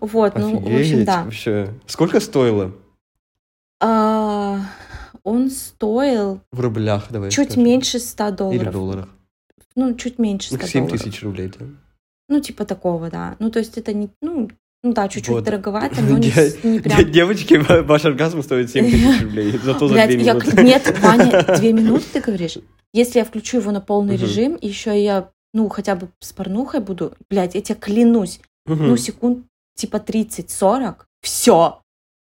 [0.02, 1.24] Вот, ну, в общем, Офигеть, да.
[1.24, 1.74] вообще.
[1.88, 2.74] Сколько стоило?
[3.82, 4.60] А,
[5.24, 7.64] он стоил В рублях, давай чуть скажем.
[7.64, 8.74] меньше 100 Или в долларов.
[8.74, 9.10] долларах.
[9.78, 11.02] Ну, чуть меньше 100 Ну, 7 долларов.
[11.04, 11.66] тысяч рублей, да?
[12.30, 13.36] Ну, типа такого, да.
[13.40, 14.50] Ну, то есть это не, ну,
[14.84, 15.44] ну да, чуть-чуть Вот.
[15.44, 16.28] дороговато, но не,
[16.64, 19.52] не прям Девочки, ва- ваш оргазм стоит 7 тысяч рублей.
[19.64, 20.64] Зато за Блядь, 2 я минуты.
[20.64, 22.58] Нет, Ваня, две минуты, ты говоришь?
[22.94, 24.24] Если я включу его на полный Мгм.
[24.24, 29.46] режим, еще я, ну, хотя бы с порнухой буду, блядь, я тебе клянусь, ну, секунд
[29.76, 31.80] типа 30-40, все,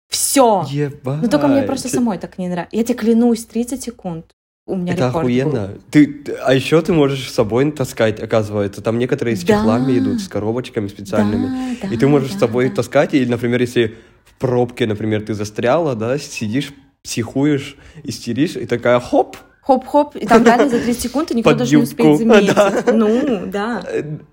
[0.10, 0.66] все.
[0.70, 1.22] Ебать.
[1.22, 2.76] Ну, только мне просто самой так не нравится.
[2.76, 4.26] Я тебе клянусь, 30 секунд.
[4.68, 5.20] У меня Это рекорд был.
[5.22, 5.70] охуенно.
[5.92, 8.82] Ты, а еще ты можешь с собой таскать, оказывается.
[8.82, 9.58] Там некоторые с Да.
[9.58, 11.78] чехлами идут, с коробочками специальными.
[11.82, 12.76] Да, И ты можешь да, с собой да.
[12.76, 16.74] таскать, и, например, если в пробке, например, ты застряла, да, сидишь,
[17.04, 21.58] психуешь, истеришь, и такая хоп, Хоп-хоп, и там реально за 30 секунд, и никто Под
[21.60, 21.90] даже не юбку.
[22.08, 22.56] успеет заметить.
[22.56, 22.84] Да.
[22.94, 23.84] Ну, да.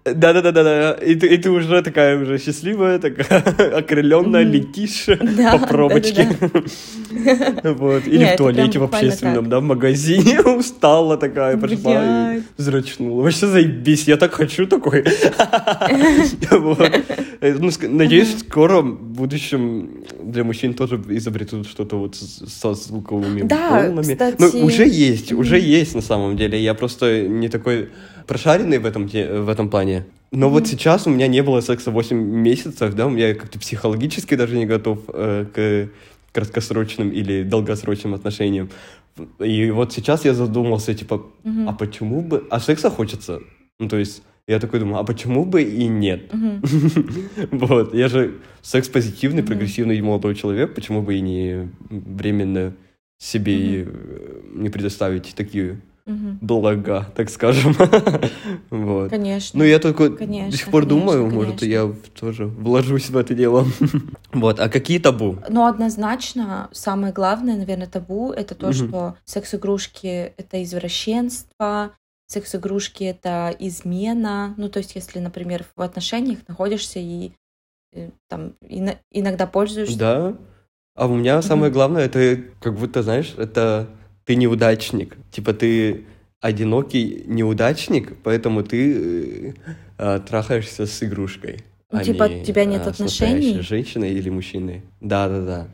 [0.04, 3.40] Да-да-да-да, и ты, и ты уже такая уже счастливая, такая
[3.78, 4.52] окрыленная, Мгм.
[4.52, 6.28] летишь Да, по пробочке.
[6.38, 7.72] да-да-да.
[7.72, 8.06] Вот.
[8.06, 13.22] Или Не, в туалете в общественном, да, в магазине устала такая, пошла и взрачнула.
[13.22, 15.04] Вообще заебись, я так хочу такой.
[17.40, 23.70] Э, ну, Надеюсь, скоро в будущем для мужчин тоже изобретут что-то вот со звуковыми Да,
[23.70, 24.02] волнами.
[24.14, 24.36] кстати.
[24.38, 25.64] Ну, уже есть, уже Мгм.
[25.64, 26.58] есть на самом деле.
[26.58, 27.90] Я просто не такой
[28.26, 30.04] прошаренный в этом, в этом плане.
[30.32, 30.66] Но вот Мгм.
[30.70, 34.66] сейчас у меня не было секса 8 месяцев, да, у меня как-то психологически даже не
[34.66, 35.90] готов э, к
[36.32, 38.70] краткосрочным или долгосрочным отношениям.
[39.38, 41.68] И вот сейчас я задумался, типа, Мгм.
[41.68, 42.44] а почему бы...
[42.50, 43.40] А секса хочется.
[43.78, 46.32] Ну, то есть, я такой думаю, а почему бы и нет?
[47.50, 52.72] Вот, я же секс-позитивный, прогрессивный молодой человек, почему бы и не временно
[53.22, 56.38] себе э, не предоставить такие Мгм.
[56.40, 57.76] блага, так скажем.
[58.70, 59.11] Вот.
[59.11, 59.58] Конечно.
[59.61, 61.64] Ну, я только Конечно, до сих пор конечно, думаю, может, конечно.
[61.66, 63.64] я в- тоже вложусь в это дело.
[64.32, 65.37] Вот, а какие табу?
[65.48, 68.72] Но однозначно самое главное, наверное, табу это то, Мгм.
[68.74, 71.92] что секс-игрушки это извращенство,
[72.26, 74.54] секс-игрушки это измена.
[74.56, 77.32] Ну, то есть, если, например, в отношениях находишься и
[77.94, 79.98] э, там ино- иногда пользуешься.
[79.98, 80.37] Да.
[80.94, 83.88] А у меня самое главное, это как будто, знаешь, это
[84.24, 85.16] ты неудачник.
[85.31, 86.05] Типа ты
[86.40, 89.55] одинокий неудачник, поэтому ты э,
[89.96, 91.61] а, трахаешься с игрушкой.
[91.90, 93.35] Ну, а типа, не, у тебя нет а, с отношений?
[93.35, 94.83] настоящей женщиной или мужчиной.
[95.00, 95.68] Да, да, да.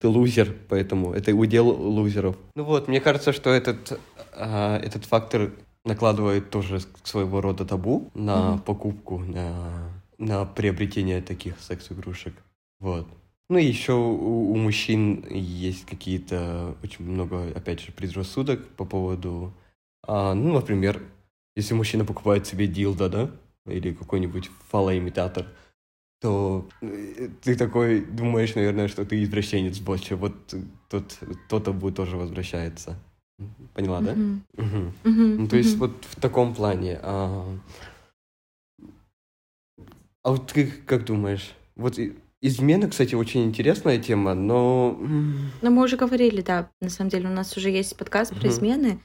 [0.00, 2.36] Ты лузер, поэтому это удел лузеров.
[2.54, 3.98] Ну вот, мне кажется, что этот,
[4.32, 5.52] а, этот фактор
[5.84, 8.58] накладывает тоже своего рода табу на Мгм.
[8.60, 12.34] покупку, на, на приобретение таких секс-игрушек.
[12.80, 13.06] Вот.
[13.50, 19.52] Ну и еще у, у мужчин есть какие-то очень много, опять же, предрассудок по поводу,
[20.06, 21.02] а, ну, например,
[21.56, 23.30] если мужчина покупает себе дилдо, да,
[23.66, 25.46] или какой-нибудь фалоимитатор,
[26.20, 30.16] то э, ты такой думаешь, наверное, что ты извращенец больше.
[30.16, 30.54] Вот
[30.88, 32.98] тот, то табу тоже возвращается.
[33.74, 34.12] Поняла, да?
[34.12, 34.42] Мгм.
[34.56, 34.92] Мгм.
[35.04, 35.36] Мгм.
[35.36, 36.98] Ну, то есть вот в таком плане.
[37.02, 37.46] А,
[40.22, 41.54] а вот ты как думаешь?
[41.76, 41.98] Вот
[42.46, 44.96] измена, кстати, очень интересная тема, но...
[45.62, 48.48] Ну, мы уже говорили, да, на самом деле у нас уже есть подкаст про Мгм.
[48.50, 49.00] измены,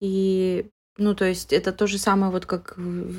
[0.00, 0.66] и,
[0.98, 2.76] ну, то есть это то же самое, вот как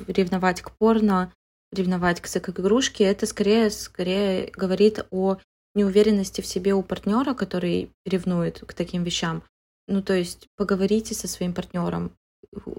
[0.08, 1.34] ревновать к порно,
[1.72, 5.38] ревновать к секс-игрушке, это скорее, скорее говорит о
[5.74, 9.42] неуверенности в себе у партнера, который ревнует к таким вещам.
[9.88, 12.12] Ну, то есть поговорите со своим партнером,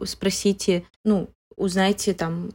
[0.05, 2.51] спросите, ну, узнайте там,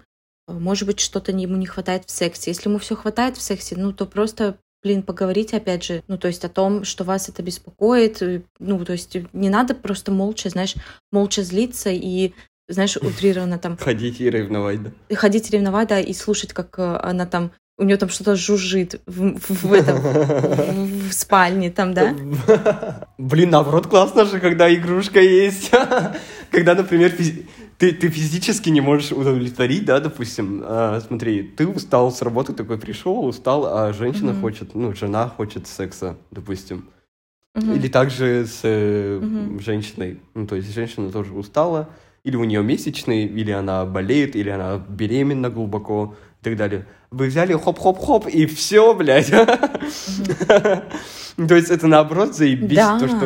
[0.48, 2.52] может быть, что-то ему не хватает в сексе.
[2.52, 6.28] Если ему все хватает в сексе, ну, то просто блин, поговорите опять же, ну, то
[6.28, 10.50] есть о том, что вас это беспокоит, э, ну, то есть не надо просто молча,
[10.50, 10.76] знаешь,
[11.12, 12.34] молча злиться и,
[12.70, 15.16] знаешь, утрированно там Ходить и ревновать, да?
[15.16, 19.38] ходить ревновать, да, и слушать, как э, она там, у нее там что-то жужжит в,
[19.40, 22.16] в- в этом, в, в спальне там, да?
[23.18, 25.72] Блин, наоборот, классно же, когда игрушка есть.
[26.52, 27.14] Когда, например,
[27.78, 32.78] ты, ты физически не можешь удовлетворить, да, допустим, а, смотри, ты устал с работы, такой
[32.78, 34.42] пришел, устал, а женщина Мгм.
[34.42, 36.86] хочет, ну, жена хочет секса, допустим.
[37.56, 37.74] Мгм.
[37.74, 39.60] Или также с э, Мгм.
[39.60, 40.20] женщиной.
[40.34, 41.90] Ну, то есть женщина тоже устала,
[42.24, 46.86] или у нее месячные, или она болеет, или она беременна глубоко и так далее.
[47.10, 49.32] Вы взяли хоп-хоп-хоп, и все, блядь.
[51.48, 53.00] То есть это наоборот заебись, Да.
[53.00, 53.26] то, что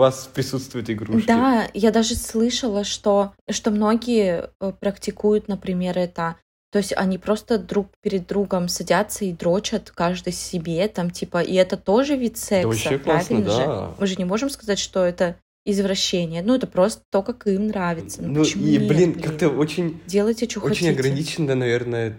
[0.00, 1.26] вас присутствуют игрушки.
[1.26, 6.36] Да, я даже слышала, что, что многие э, практикуют, например, это.
[6.72, 11.54] То есть они просто друг перед другом садятся и дрочат каждый себе, там, типа, и
[11.54, 13.66] это тоже вид секса, вообще классно, правильно же?
[13.66, 13.94] да.
[13.98, 15.36] Мы же не можем сказать, что это
[15.66, 16.42] извращение.
[16.42, 18.22] Ну, это просто то, как им нравится.
[18.22, 20.90] Ну, Ну почему и, нет, блин, как-то очень Делайте, что Очень хотите.
[20.90, 22.18] ограниченно, наверное,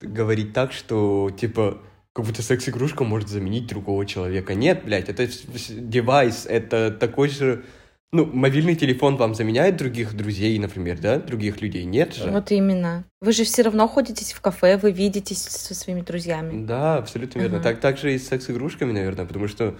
[0.00, 1.78] говорить так, что, типа,
[2.18, 4.56] как будто секс-игрушка может заменить другого человека.
[4.56, 5.28] Нет, блядь, это
[5.70, 7.64] девайс, это такой же...
[8.10, 11.20] Ну, мобильный телефон вам заменяет других друзей, например, да?
[11.20, 11.84] Других людей?
[11.84, 12.28] Нет же.
[12.32, 13.04] Вот именно.
[13.20, 16.66] Вы же все равно ходите в кафе, вы видитесь со своими друзьями.
[16.66, 17.58] Да, абсолютно верно.
[17.58, 17.62] Мгм.
[17.62, 19.78] Так, так же и с секс-игрушками, наверное, потому что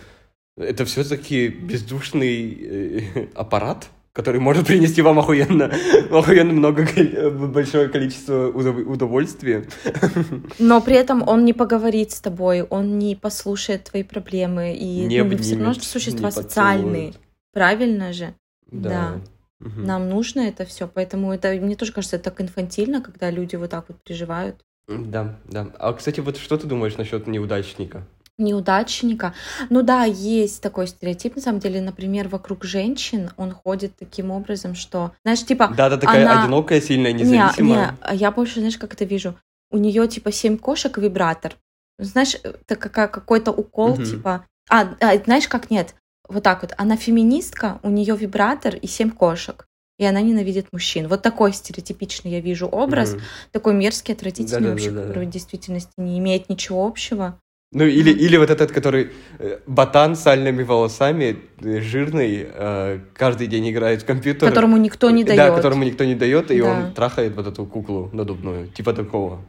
[0.57, 3.89] это все-таки бездушный э, аппарат,
[4.19, 5.71] который может принести вам охуенно,
[6.11, 9.65] охуенно много, кол- большое количество удов- удовольствия.
[10.59, 14.75] Но при этом он не поговорит с тобой, он не послушает твои проблемы.
[14.75, 17.15] И Не ну, мы все равно обнимет, же существа социальные.
[17.53, 18.35] Правильно же?
[18.73, 18.89] Да.
[18.89, 19.21] Да.
[19.61, 19.85] Мгм.
[19.87, 20.91] Нам нужно это все.
[20.93, 24.57] Поэтому это, мне тоже кажется, это так инфантильно, когда люди вот так вот переживают.
[24.89, 25.69] Да, да.
[25.79, 28.03] А, кстати, вот что ты думаешь насчет неудачника?
[28.39, 29.35] Неудачника.
[29.69, 34.77] Ну да, есть такой стереотип, на самом деле, например, вокруг женщин он ходит таким образом,
[34.77, 37.91] что, знаешь, типа, Да, да, такая она- одинокая, сильная, Не, независимая.
[37.91, 39.35] не, а я больше, знаешь, как это вижу.
[39.73, 41.57] У нее типа семь кошек вибратор.
[41.99, 44.05] Знаешь, это какая- какой-то укол, Мгм.
[44.05, 44.47] типа.
[44.71, 45.95] А, а, знаешь, как нет?
[46.29, 46.75] Вот так вот.
[46.79, 49.67] Она феминистка, у нее вибратор и семь кошек.
[49.99, 51.09] И она ненавидит мужчин.
[51.09, 53.23] Вот такой стереотипичный я вижу образ, Мгм.
[53.51, 54.91] такой мерзкий, отвратительный Да-да-да-да.
[54.91, 57.41] вообще, который в действительности не имеет ничего общего.
[57.73, 63.47] Ну, или, или вот этот, который э, ботан с сальными волосами, э, жирный, э, каждый
[63.47, 64.49] день играет в компьютер.
[64.49, 65.55] Которому никто не Да, дает.
[65.55, 66.67] которому никто не дает, и Да.
[66.71, 68.69] он трахает вот эту куклу надувную.
[68.69, 69.41] Типа такого.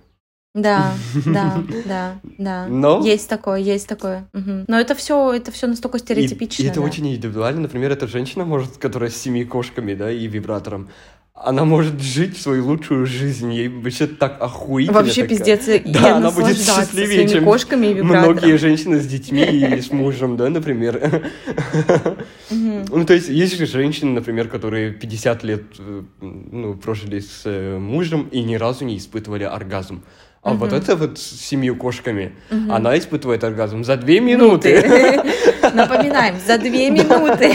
[0.54, 0.94] Да,
[1.26, 2.68] да, да, да.
[2.68, 4.28] Но- Есть такое, есть такое.
[4.34, 4.66] Мгм.
[4.68, 6.62] Но это все, это все настолько И, стереотипично.
[6.64, 6.86] и это да.
[6.86, 7.62] очень индивидуально.
[7.62, 10.90] Например, эта женщина, может, которая с семи кошками, да, и вибратором,
[11.42, 13.54] она может жить свою лучшую жизнь.
[13.54, 15.00] Ей вообще так охуительно.
[15.00, 15.38] Вообще такая.
[15.38, 18.34] пиздец, Да, я она будет счастливее, чем кошками и вибратором.
[18.34, 21.32] многие женщины с детьми и с мужем, да, например.
[22.50, 27.78] Ну, то есть, есть же женщины, например, которые 50 лет э, ну, прожили с э,
[27.78, 30.04] мужем и ни разу не испытывали оргазм.
[30.50, 32.34] А вот это вот с семью кошками,
[32.70, 34.82] она испытывает оргазм за две минуты.
[35.74, 37.54] Напоминаем, за две минуты.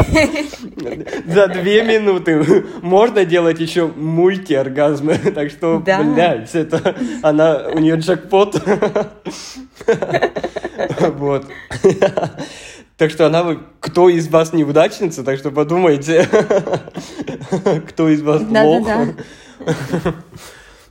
[1.26, 5.18] За две минуты можно делать еще мультиоргазмы.
[5.34, 8.62] Так что, блядь, это она, у нее джекпот.
[11.16, 11.46] Вот.
[12.96, 16.28] Так что она, кто из вас неудачница, так что подумайте,
[17.88, 18.88] кто из вас лох.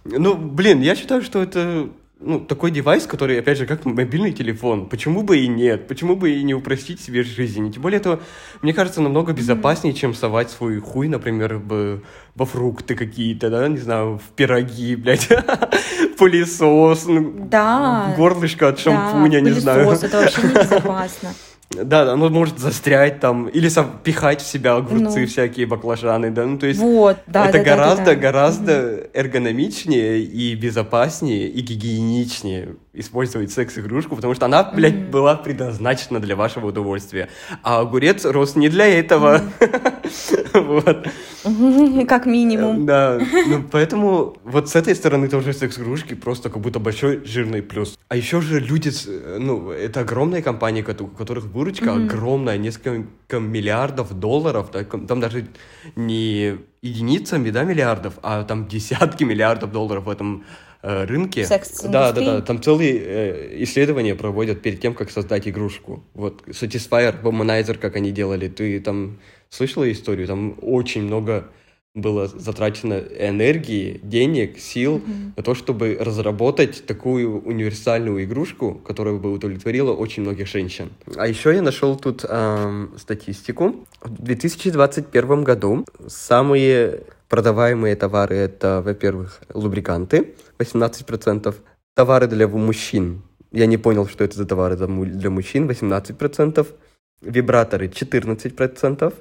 [0.06, 1.90] Ну, блин, я считаю, что это
[2.26, 4.88] ну, такой девайс, который, опять же, как мобильный телефон.
[4.88, 5.88] Почему бы и нет?
[5.88, 7.68] Почему бы и не упростить себе жизнь?
[7.68, 8.20] И тем более это,
[8.62, 12.02] мне кажется, намного безопаснее, чем совать свой хуй, например, в,
[12.36, 15.28] во фрукты какие-то, да, не знаю, в пироги, блядь,
[16.18, 18.14] пылесос, ну, Да.
[18.18, 19.92] горлышко от Да, шампуня, не пылесос, знаю.
[19.92, 21.30] Это вообще небезопасно.
[21.72, 25.28] Да, оно может застрять там, или сам пихать в себя огурцы Ну.
[25.28, 26.80] всякие, баклажаны, да, ну то есть...
[26.80, 28.16] Вот, да, это да, да, да, гораздо, да.
[28.16, 36.36] гораздо эргономичнее и безопаснее и гигиеничнее использовать секс-игрушку, потому что она, блядь, была предназначена для
[36.36, 37.30] вашего удовольствия.
[37.64, 39.42] А огурец рос не для этого.
[40.54, 41.08] Вот.
[42.08, 42.86] Как минимум.
[42.86, 47.98] Да, ну поэтому вот с этой стороны тоже секс-игрушки просто как будто большой жирный плюс.
[48.08, 48.92] А еще же люди,
[49.40, 55.48] ну, это огромные компании, у которых выручка огромная, несколько миллиардов долларов, там даже
[55.96, 60.44] не единицами, да, миллиардов, а там десятки миллиардов долларов в этом
[60.84, 61.46] рынке.
[61.46, 61.92] Секс-индустрии?
[61.92, 66.04] Да, да, да, там целые э, исследования проводят перед тем, как создать игрушку.
[66.14, 69.20] Вот Satisfyer, Womanizer, как они делали, ты там
[69.50, 70.28] слышала историю?
[70.28, 71.50] Там очень много
[71.96, 75.02] было затрачено энергии, денег, сил
[75.38, 80.90] на то, чтобы разработать такую универсальную игрушку, которая бы удовлетворила очень многих женщин.
[81.16, 83.86] А еще я нашел тут ам, статистику.
[84.02, 91.56] В 2021 году самые продаваемые товары это, во-первых, лубриканты 18%,
[91.96, 93.22] товары для мужчин.
[93.52, 96.68] Я не понял, что это за товары для мужчин 18%,
[97.22, 99.14] вибраторы 14%,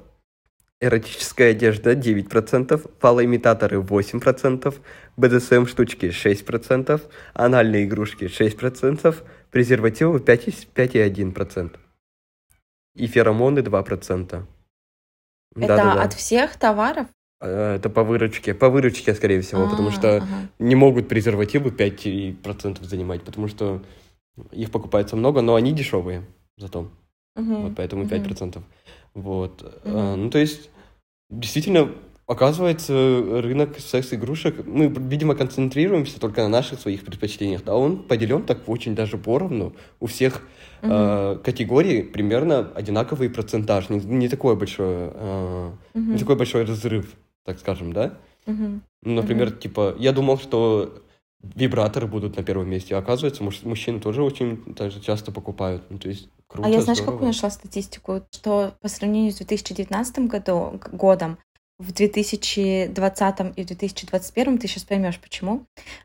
[0.82, 4.74] Эротическая одежда 9%, фалоимитаторы 8%,
[5.16, 7.00] БДСМ штучки 6%,
[7.34, 11.78] анальные игрушки 6%, презервативы 5 и- 5,1%.
[12.96, 14.44] И феромоны 2%.
[15.54, 16.02] Это Да-да-да.
[16.02, 17.06] от всех товаров?
[17.40, 18.52] Э, Это по выручке.
[18.52, 20.26] По выручке, скорее всего, потому А, что ага.
[20.58, 23.84] не могут презервативы 5% занимать, потому что
[24.50, 26.24] их покупается много, но они дешевые
[26.56, 26.90] зато.
[27.36, 27.62] Мгм.
[27.62, 28.10] Вот поэтому Мгм.
[28.10, 28.64] 5%.
[29.14, 29.62] Вот.
[29.84, 29.96] Мгм.
[29.96, 30.70] А, Ну, то есть,
[31.32, 31.88] действительно,
[32.26, 32.92] оказывается,
[33.42, 38.94] рынок секс-игрушек, мы, видимо, концентрируемся только на наших своих предпочтениях, да, он поделен так очень
[38.94, 39.74] даже поровну.
[39.98, 40.42] У всех
[40.82, 46.12] э, категорий примерно одинаковый процентаж, не, не такой большой, э, Мгм.
[46.12, 47.14] не такой большой разрыв,
[47.44, 48.18] так скажем, да?
[48.46, 51.02] Ну, Например, типа, я думал, что
[51.42, 55.82] вибраторы будут на первом месте, а оказывается, муж- мужчины тоже очень даже часто покупают.
[55.90, 57.14] Ну, то есть, круто, А я знаешь, здорово.
[57.14, 58.22] какую нашла статистику?
[58.30, 61.38] Что по сравнению с 2019 году, годом,
[61.78, 65.64] в 2020 и в 2021, ты сейчас поймешь почему,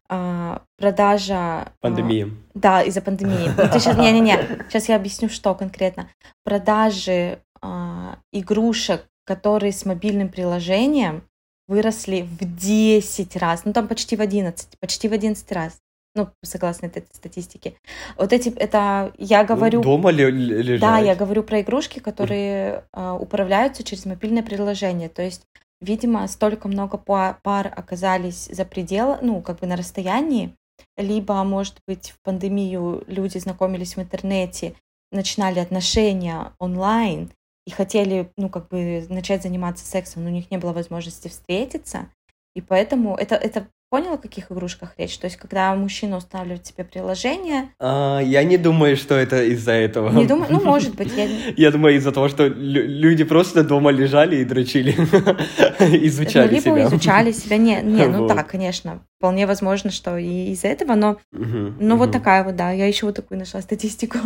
[0.09, 1.35] а, продажа...
[1.35, 2.29] а, Пандемия.
[2.55, 3.51] Да, из-за пандемии.
[3.55, 6.09] Вот ты сейчас, не-не-не, сейчас я объясню, что конкретно.
[6.43, 11.23] Продажи а, игрушек, которые с мобильным приложением,
[11.67, 15.77] выросли в 10 раз, ну там почти в 11, почти в 11 раз.
[16.15, 17.75] Ну, согласно этой статистике.
[18.17, 19.81] Вот эти, это я Ну, говорю...
[19.83, 20.81] дома ли, лежать.
[20.81, 25.09] Да, я говорю про игрушки, которые а, управляются через мобильное приложение.
[25.09, 25.43] То есть,
[25.79, 30.55] видимо, столько много па- пар оказались за пределом, ну, как бы на расстоянии,
[30.97, 34.73] либо, может быть, в пандемию люди знакомились в интернете,
[35.11, 37.29] начинали отношения онлайн
[37.67, 42.09] и хотели, ну, как бы начать заниматься сексом, но у них не было возможности встретиться.
[42.55, 45.17] И поэтому это, это понял, о каких игрушках речь?
[45.17, 50.11] То есть, когда мужчина устанавливает себе приложение, А, я не думаю, что это из-за этого.
[50.11, 53.91] не думаю, ну, может быть, я, Я думаю, из-за того, что лю- люди просто дома
[53.91, 54.91] лежали и дрочили,
[56.05, 56.83] изучали ну, либо себя.
[56.87, 57.57] изучали себя.
[57.57, 58.35] Не, не, ну Вот.
[58.35, 59.01] да, конечно.
[59.17, 62.71] Вполне возможно, что и из-за этого, но, Мгм, ну вот такая вот, да.
[62.71, 64.19] Я еще вот такую нашла статистику.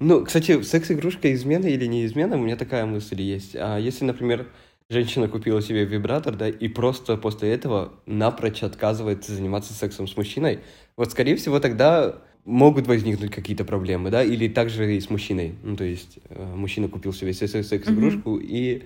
[0.00, 3.54] Ну, кстати, секс-игрушка измена или не измена, у меня такая мысль есть.
[3.54, 4.46] А если, например,
[4.90, 10.60] женщина купила себе вибратор, да, и просто после этого напрочь отказывается заниматься сексом с мужчиной,
[10.96, 15.54] вот, скорее всего, тогда могут возникнуть какие-то проблемы, да, или также и с мужчиной.
[15.62, 18.84] Ну, то есть, э, мужчина купил себе секс- секс-игрушку и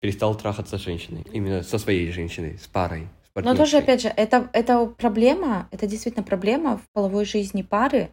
[0.00, 1.26] перестал трахаться с женщиной.
[1.32, 3.08] Именно со своей женщиной, с парой.
[3.34, 8.10] с Но тоже, опять же, это, это проблема, это действительно проблема в половой жизни пары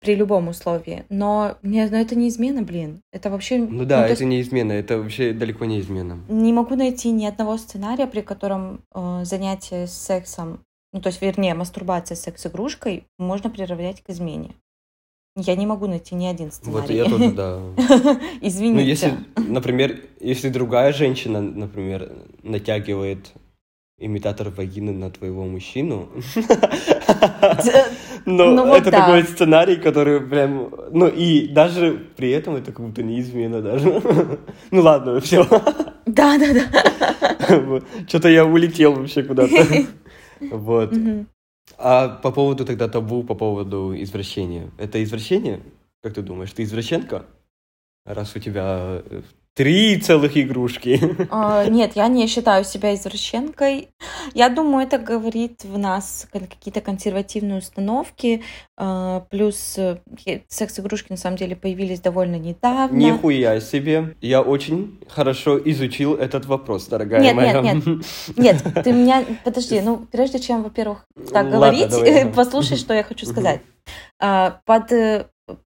[0.00, 1.04] при любом условии.
[1.08, 3.02] Но не, но это не измена, блин.
[3.12, 3.58] Это вообще...
[3.58, 6.18] Ну да, то это есть не измена, это вообще далеко не измена.
[6.28, 10.60] Не могу найти ни одного сценария, при котором э, занятие сексом,
[10.92, 14.50] ну то есть, вернее, мастурбация с секс-игрушкой можно приравнять к измене.
[15.36, 16.96] Я не могу найти ни один Вот сценарий.
[16.96, 17.60] я тоже, да.
[18.42, 18.74] Извините.
[18.74, 23.32] Ну, если, например, если другая женщина, например, натягивает
[24.04, 26.08] имитатор вагины на твоего мужчину,
[28.26, 30.72] но ну вот это такой сценарий, который прям...
[30.90, 34.02] Ну, и даже при этом это как будто не измена даже.
[34.70, 35.44] Ну, ладно, все.
[36.06, 37.80] Да, да, да.
[38.08, 39.86] Что-то я улетел вообще куда-то.
[40.50, 40.92] Вот.
[41.78, 44.70] А по поводу тогда табу, по поводу извращения.
[44.78, 45.60] Это извращение?
[46.02, 47.26] Как ты думаешь, ты извращенка?
[48.04, 49.22] Раз у тебя э,
[49.54, 51.00] три целых игрушки.
[51.30, 53.88] А, Нет, я не считаю себя извращенкой.
[54.34, 58.42] Я думаю, это говорит в нас какие-то консервативные установки.
[58.76, 59.98] а, Плюс э,
[60.48, 62.96] секс-игрушки на самом деле появились довольно недавно.
[62.96, 64.16] Нихуя себе.
[64.20, 67.60] Я очень хорошо изучил этот вопрос, дорогая Нет, моя.
[67.60, 67.84] нет,
[68.36, 69.24] Нет, ты меня...
[69.44, 72.26] Подожди, ну, прежде чем, во-первых, так Ладно, говорить, давай.
[72.26, 73.60] послушай, что я хочу сказать.
[74.20, 74.92] А, Под...
[74.92, 75.26] э,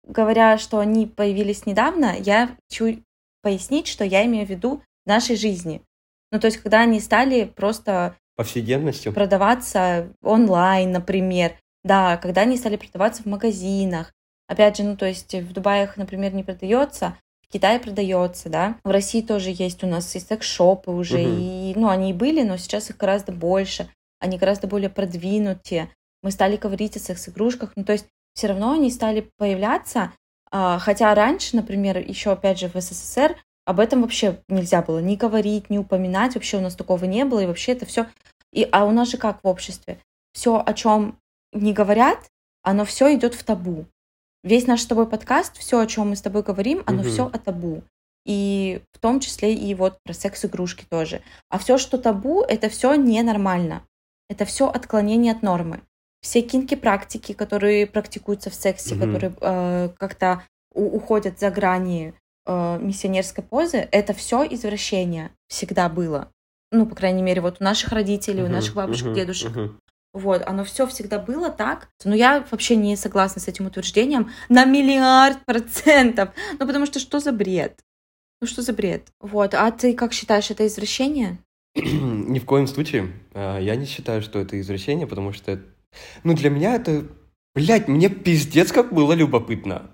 [0.07, 2.97] Говоря, что они появились недавно, я хочу
[3.41, 5.81] пояснить, что я имею в виду в нашей жизни.
[6.31, 9.13] Ну, то есть, когда они стали просто Повседневностью.
[9.13, 11.53] продаваться онлайн, например.
[11.83, 14.13] Да, когда они стали продаваться в магазинах.
[14.47, 17.17] Опять же, ну, то есть в Дубае их, например, не продается,
[17.47, 18.75] в Китае продается, да.
[18.83, 21.39] В России тоже есть у нас и секс-шопы уже, Мгм.
[21.39, 23.89] и, ну, они и были, но сейчас их гораздо больше,
[24.19, 25.89] они гораздо более продвинутые.
[26.23, 30.11] Мы стали говорить о секс-игрушках, ну, то есть все равно они стали появляться,
[30.51, 35.69] хотя раньше, например, еще, опять же, в СССР об этом вообще нельзя было ни говорить,
[35.69, 38.07] ни упоминать, вообще у нас такого не было, и вообще это все...
[38.51, 39.99] И, а у нас же как в обществе?
[40.33, 41.17] Все, о чем
[41.53, 42.19] не говорят,
[42.63, 43.85] оно все идет в табу.
[44.43, 47.09] Весь наш с тобой подкаст, все, о чем мы с тобой говорим, оно Мгм.
[47.09, 47.83] все о табу.
[48.25, 51.21] И в том числе и вот про секс-игрушки тоже.
[51.49, 53.83] А все, что табу, это все ненормально.
[54.29, 55.81] Это все отклонение от нормы.
[56.21, 59.05] Все кинки-практики, которые практикуются в сексе, Мгм.
[59.05, 60.43] которые э, как-то
[60.73, 62.13] у- уходят за грани
[62.45, 66.31] э, миссионерской позы, это все извращение всегда было.
[66.71, 69.51] Ну, по крайней мере, вот у наших родителей, у Мгм, наших бабушек, мгм, дедушек.
[69.51, 69.79] мгм.
[70.13, 71.89] Вот, оно все всегда было так.
[72.03, 76.29] Но я вообще не согласна с этим утверждением на миллиард процентов.
[76.59, 77.79] Ну, потому что что за бред?
[78.41, 79.07] Ну, что за бред?
[79.19, 81.37] Вот, а ты как считаешь, это извращение?
[81.75, 83.11] Ни в коем случае.
[83.33, 85.59] А, Я не считаю, что это извращение, потому что...
[86.23, 87.05] Ну, для меня это...
[87.53, 89.91] Блять, мне пиздец как было любопытно.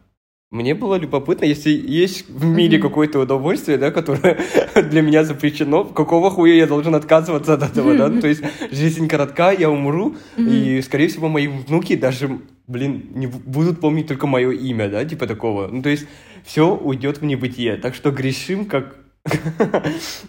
[0.49, 4.39] Мне было любопытно, если есть в мире какое-то удовольствие, да, которое
[4.75, 8.09] для меня запрещено, какого хуя я должен отказываться от этого, да?
[8.21, 13.41] То есть жизнь коротка, я умру, и, скорее всего, мои внуки даже, блин, не бу-
[13.45, 15.67] будут помнить только мое имя, да, типа такого.
[15.67, 16.07] Ну, то есть
[16.45, 17.75] все уйдет в небытие.
[17.75, 18.95] Так что грешим как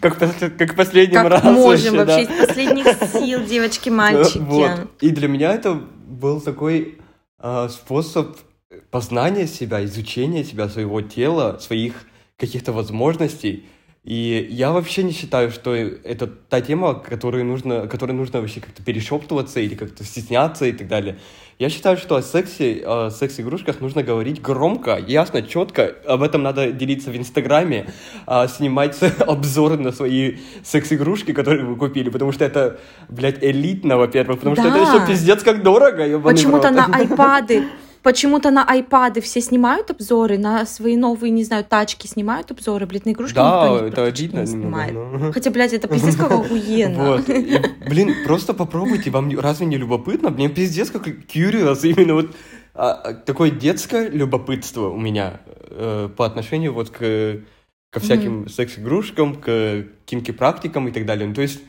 [0.01, 0.19] как,
[0.59, 1.55] как последним Как разом.
[1.55, 2.35] можем вообще, да.
[2.35, 4.39] из последних сил, девочки, мальчики.
[4.39, 4.91] Вот.
[5.01, 6.99] И для меня это был такой
[7.39, 8.37] а, способ
[8.91, 11.95] познания себя, изучения себя, своего тела, своих
[12.37, 13.67] каких-то возможностей.
[14.05, 18.83] И я вообще не считаю, что это та тема, которой нужно, которой нужно вообще как-то
[18.83, 21.19] перешептываться или как-то стесняться и так далее.
[21.59, 25.97] Я считаю, что о сексе, о секс-игрушках нужно говорить громко, ясно, четко.
[26.07, 27.87] Об этом надо делиться в Инстаграме,
[28.27, 28.97] а, снимать
[29.27, 32.79] обзоры на свои секс-игрушки, которые вы купили, потому что это,
[33.09, 34.83] блядь, элитно, во-первых, потому что это Да.
[34.95, 37.65] еще пиздец как дорого, Почему-то на айпады,
[38.03, 43.07] почему-то на айпады все снимают обзоры, на свои новые, не знаю, тачки снимают обзоры, блядь,
[43.07, 44.93] на игрушки никто Да, не- это обидно не немного, снимает.
[45.23, 47.05] но- Хотя, блядь, это пиздец как охуенно.
[47.09, 47.29] Вот.
[47.29, 50.31] И, блин, просто попробуйте, вам разве не любопытно?
[50.31, 52.31] Мне пиздец как curious, именно вот
[52.75, 55.41] а, а, такое детское любопытство у меня
[55.71, 57.41] э, по отношению вот к,
[57.91, 61.27] ко всяким секс-игрушкам, к кинки-практикам и так далее.
[61.27, 61.61] Ну, то есть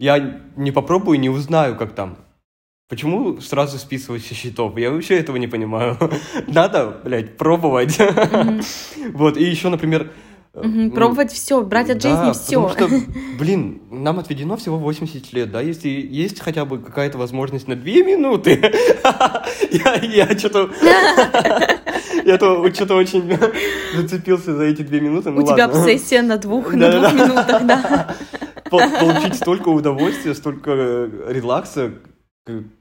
[0.00, 2.18] я не попробую, не узнаю, как там.
[2.96, 4.78] Почему сразу списывать со счетов?
[4.78, 5.98] Я вообще этого не понимаю.
[6.46, 7.98] Надо, блядь, пробовать.
[7.98, 8.60] Мгм.
[9.12, 10.12] Вот, и еще, например...
[10.54, 12.68] ну, Пробовать все, брать от да, жизни все.
[12.68, 12.88] что,
[13.40, 17.84] блин, нам отведено всего 80 лет, да, если есть хотя бы какая-то возможность на 2
[17.84, 18.72] минуты,
[19.72, 20.70] я, я что-то...
[22.24, 23.36] Я то- что-то очень
[23.96, 25.30] зацепился за эти две минуты.
[25.30, 25.80] ну У тебя ладно.
[25.80, 28.14] обсессия на двух, на двух минутах, да.
[28.70, 31.92] Пол- Получить столько удовольствия, столько э, релакса,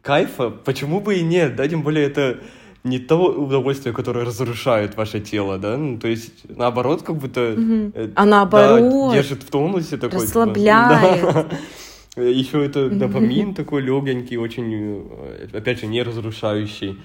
[0.01, 2.39] кайфа, почему бы и нет, да, тем более это
[2.83, 8.09] не то удовольствие, которое разрушает ваше тело, да, ну, то есть наоборот, как будто э,
[8.15, 10.11] А да, наоборот, держит в тонусе такой.
[10.11, 11.21] типа, расслабляет.
[12.15, 12.23] да.
[12.23, 16.99] Еще это допамин такой легенький, очень, э, опять же, не разрушающий.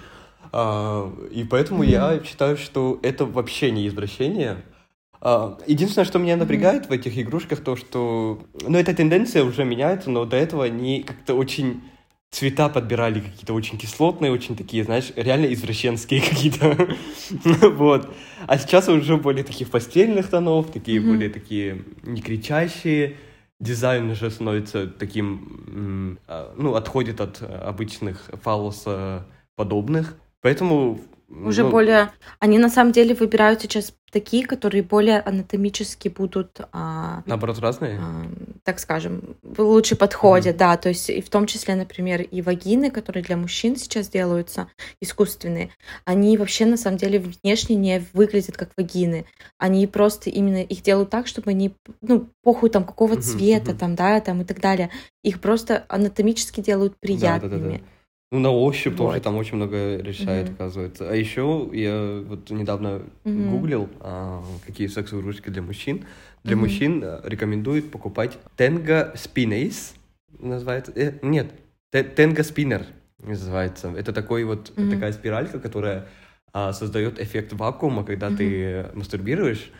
[0.53, 4.57] А, И поэтому я считаю, что это вообще не извращение.
[5.19, 8.39] А, Единственное, что меня напрягает в этих игрушках, то, что...
[8.67, 11.81] Ну, эта тенденция уже меняется, но до этого они как-то очень
[12.31, 16.95] цвета подбирали какие-то очень кислотные, очень такие, знаешь, реально извращенские какие-то.
[17.69, 18.13] Вот.
[18.47, 23.17] А сейчас уже более таких постельных тонов, такие более такие не кричащие.
[23.59, 30.15] Дизайн уже становится таким, а, ну, отходит от обычных фалоса подобных.
[30.41, 30.99] Поэтому...
[31.29, 32.11] Уже ну, более...
[32.39, 37.99] Они на самом деле выбирают сейчас такие, которые более анатомически будут, а, Наоборот, разные?
[37.99, 38.25] а,
[38.63, 40.77] так скажем, лучше подходят, да.
[40.77, 44.67] То есть и в том числе, например, и вагины, которые для мужчин сейчас делаются,
[44.99, 45.71] искусственные,
[46.05, 49.25] они вообще на самом деле внешне не выглядят как вагины.
[49.57, 53.77] Они просто именно их делают так, чтобы они, ну, похуй там какого Мгм, цвета мгм.
[53.77, 54.89] там, да, там и так далее.
[55.23, 57.79] Их просто анатомически делают Да, да, да, да.
[58.31, 59.23] Ну, на ощупь тоже Вот.
[59.23, 60.55] там очень много решает, Мгм.
[60.55, 61.09] оказывается.
[61.09, 63.49] А еще я вот недавно Мгм.
[63.49, 66.05] гуглил, а, какие секс-игрушки для мужчин.
[66.45, 66.63] Для Мгм.
[66.65, 69.95] мужчин а, рекомендуют покупать Tenga Spinace,
[70.39, 70.93] называется.
[70.95, 71.51] э, нет,
[71.91, 72.85] Tenga Spinner
[73.19, 73.89] называется.
[73.97, 74.89] Это такой вот, Мгм.
[74.91, 76.07] такая спиралька, которая
[76.53, 78.37] а, создает эффект вакуума, когда Мгм.
[78.37, 79.71] ты мастурбируешь.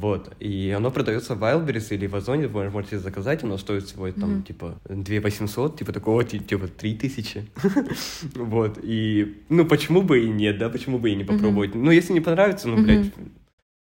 [0.00, 4.10] Вот, и оно продается в Wildberries или в Озоне, вы можете заказать, оно стоит всего
[4.10, 4.42] там, Мгм.
[4.42, 7.44] типа, 2 800, типа такого, ти- типа 3000.
[8.34, 11.74] Вот, и, ну, почему бы и нет, да, почему бы и не попробовать.
[11.74, 13.10] Ну, если не понравится, ну, блядь,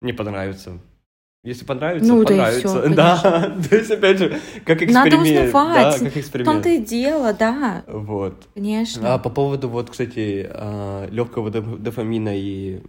[0.01, 0.80] не понравится.
[1.43, 2.68] Если понравится, Ну, да и понравится.
[2.68, 4.93] всё, да, то есть, опять же, как эксперимент.
[4.93, 5.99] Надо узнавать.
[5.99, 6.53] Да, как В эксперимент.
[6.53, 8.47] том-то и дело, да, Вот.
[8.53, 9.14] конечно.
[9.14, 10.47] А по поводу, вот, кстати,
[11.12, 12.82] легкого дофамина и,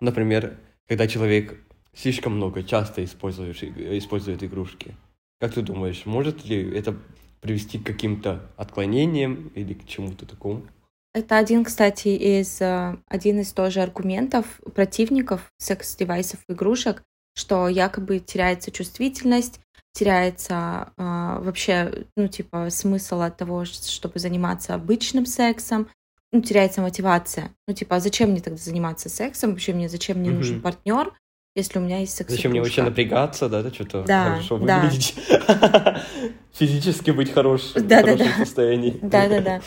[0.00, 0.54] например,
[0.88, 1.58] когда человек
[2.00, 4.96] слишком много, часто используешь, использует игрушки,
[5.38, 6.96] как ты думаешь, может ли это
[7.40, 10.62] привести к каким-то отклонениям или к чему-то такому?
[11.12, 17.02] Это один, кстати, из э, один из тоже аргументов противников секс-девайсов игрушек,
[17.34, 19.60] что якобы теряется чувствительность,
[19.92, 25.88] теряется э, вообще, ну, типа, смысл от того, чтобы заниматься обычным сексом,
[26.32, 27.50] ну, теряется мотивация.
[27.66, 29.50] Ну, типа, а зачем мне тогда заниматься сексом?
[29.50, 30.62] Вообще мне зачем мне нужен Мгм.
[30.62, 31.12] партнер,
[31.54, 34.80] если у меня есть секс Зачем мне вообще напрягаться, да, да, что-то Да, хорошо да.
[34.80, 35.14] выглядеть,
[36.52, 38.24] физически быть хорош, в Да-да-да.
[38.24, 38.98] хорошем состоянии.
[39.02, 39.60] Да-да-да.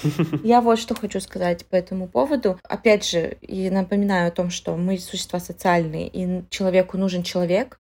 [0.44, 2.60] Я вот что хочу сказать по этому поводу.
[2.64, 7.78] Опять же, и напоминаю о том, что мы существа социальные, и человеку нужен человек.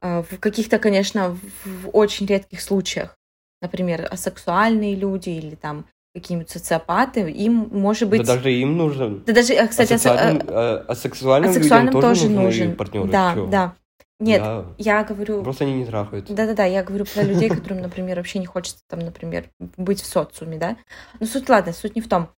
[0.00, 3.16] А, В каких-то, конечно, в в очень редких случаях,
[3.62, 8.22] например, асексуальные люди или там какие-нибудь социопаты, им может быть...
[8.24, 9.22] Да даже им нужен.
[9.26, 12.76] Да даже, а, кстати, ас- Асексуальным, а- а- асексуальным людям асексуальным тоже тоже нужен.
[12.76, 13.08] партнеры.
[13.08, 13.46] Да, Чё?
[13.46, 13.74] да.
[14.20, 14.64] Нет, Да.
[14.78, 15.42] я говорю...
[15.42, 16.32] Просто они не трахаются.
[16.32, 20.56] Да-да-да, я говорю про людей, которым, например, вообще не хочется там, например, быть в социуме,
[20.56, 20.76] да.
[21.18, 22.28] Но суть, ладно, суть не в том.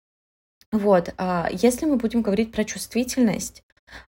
[0.72, 3.62] Вот, а, если мы будем говорить про чувствительность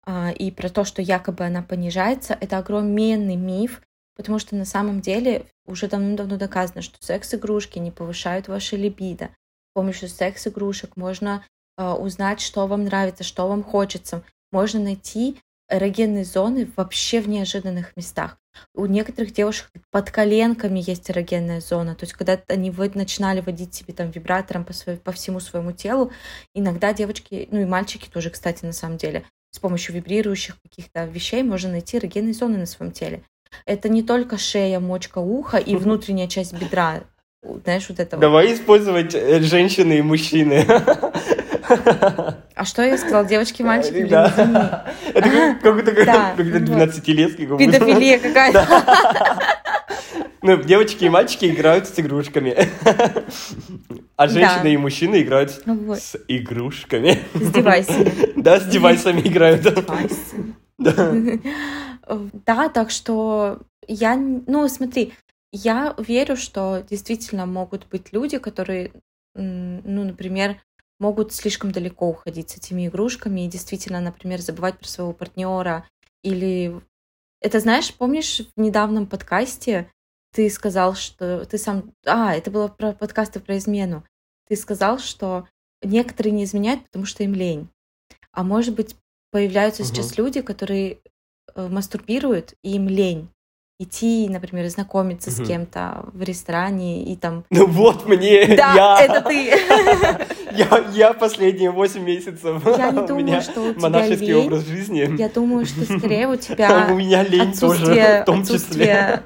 [0.07, 3.83] а, и про то, что якобы она понижается, это огроменный миф,
[4.17, 9.31] потому что на самом деле уже давно-давно доказано, что секс-игрушки не повышают ваше либидо.
[9.77, 11.45] С помощью секс-игрушек можно
[11.77, 14.23] а, узнать, что вам нравится, что вам хочется.
[14.51, 15.37] Можно найти
[15.69, 18.39] эрогенные зоны вообще в неожиданных местах.
[18.75, 21.95] У некоторых девушек под коленками есть эрогенная зона.
[21.95, 25.73] То есть, когда они вы- начинали водить себе там вибратором по, своей- по всему своему
[25.73, 26.11] телу,
[26.55, 31.43] иногда девочки, ну и мальчики тоже, кстати, на самом деле, с помощью вибрирующих каких-то вещей
[31.43, 33.25] можно найти эрогенные зоны на своем теле.
[33.67, 37.03] Это не только шея, мочка уха и внутренняя часть бедра.
[37.65, 38.21] Знаешь, вот это вот.
[38.21, 40.65] Давай использовать э, женщины и мужчины.
[41.69, 43.25] А что я сказала?
[43.27, 44.05] Девочки и мальчики?
[44.07, 44.85] Да.
[45.15, 45.29] Это
[45.63, 46.69] как- Да, какой-то вот.
[46.69, 47.47] 12-летский.
[47.47, 47.65] как будто.
[47.73, 48.67] Педофилия какая-то.
[50.43, 52.55] Ну, девочки и мальчики играют с игрушками.
[54.17, 55.99] А женщины и мужчины играют Вот.
[55.99, 57.19] с игрушками.
[57.35, 58.13] С девайсами.
[58.37, 59.63] Да, с девайсами играют.
[59.63, 60.55] Девайсы.
[62.47, 65.13] Да, так что я, ну смотри,
[65.57, 68.93] я верю, что действительно могут быть люди, которые,
[69.35, 70.61] ну, например,
[70.99, 75.87] могут слишком далеко уходить с этими игрушками и действительно, например, забывать про своего партнера
[76.23, 76.81] или
[77.41, 79.91] это знаешь, помнишь в недавнем подкасте
[80.33, 84.05] ты сказал, что ты сам, а, это было про подкасты про измену,
[84.49, 85.49] ты сказал, что
[85.83, 87.69] некоторые не изменяют, потому что им лень,
[88.33, 88.97] а может быть
[89.31, 89.89] появляются Мгм.
[89.89, 91.01] сейчас люди, которые
[91.55, 93.31] э, мастурбируют, и им лень
[93.79, 95.47] идти, например, знакомиться с Мгм.
[95.47, 97.45] кем-то в ресторане и там...
[97.51, 99.05] Ну вот мне, Да, я.
[99.05, 99.51] это ты.
[100.57, 102.63] Я, я последние 8 месяцев.
[102.79, 104.47] Я не у думаю, меня что у тебя монашеский лень.
[104.47, 105.15] образ жизни.
[105.19, 107.85] Я думаю, что скорее у тебя У меня лень тоже,
[108.23, 109.23] в том числе.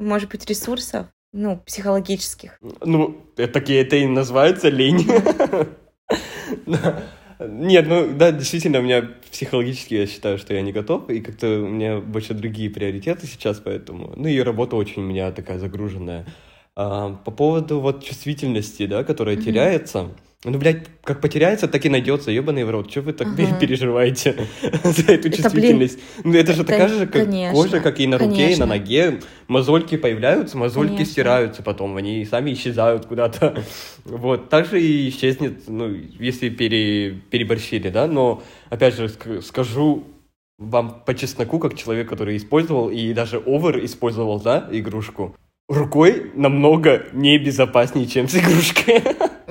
[0.00, 2.58] может быть, ресурсов, ну, психологических.
[2.80, 5.06] Ну, такие это и называется лень.
[7.48, 11.46] Нет, ну да, действительно, у меня психологически я считаю, что я не готов, и как-то
[11.60, 14.12] у меня больше другие приоритеты сейчас, поэтому...
[14.16, 16.26] Ну и работа очень у меня такая загруженная.
[16.74, 19.44] А, по поводу вот чувствительности, да, которая Мгм.
[19.44, 20.10] теряется,
[20.44, 22.90] ну, блядь, как потеряется, так и найдется, ебаный в рот.
[22.90, 23.58] Что вы так Ага.
[23.60, 24.34] переживаете
[24.84, 26.00] за эту чувствительность?
[26.24, 29.20] Ну, это же такая же, как кожа, как и на руке, и на ноге.
[29.46, 33.62] Мозольки появляются, мозольки стираются потом, они сами исчезают куда-то.
[34.04, 35.88] Вот, также и исчезнет, ну,
[36.18, 40.02] если пере, переборщили, да, но, опять же, ск- скажу
[40.58, 45.36] вам по чесноку, как человек, который использовал, и даже овер использовал, да, игрушку,
[45.68, 49.02] рукой намного небезопаснее, чем с игрушкой.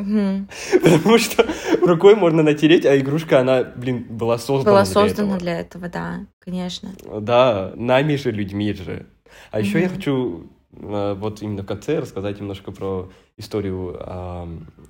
[0.83, 1.45] Потому что
[1.81, 5.39] рукой можно натереть, а игрушка, она, блин, была создана Была для создана этого.
[5.39, 6.89] для этого, да, конечно.
[7.21, 9.07] Да, нами же, людьми же.
[9.51, 13.99] А еще я хочу э, вот именно в конце рассказать немножко про историю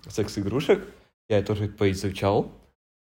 [0.08, 0.86] секс-игрушек.
[1.30, 2.52] Я тоже поизучал.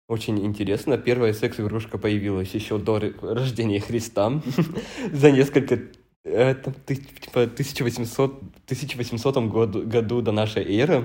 [0.08, 0.98] Очень интересно.
[0.98, 4.42] Первая секс-игрушка появилась еще до рождения Христа.
[5.12, 5.78] За несколько...
[6.32, 6.54] э,
[6.86, 11.04] ты- типа 1800, 1800 году, году до нашей эры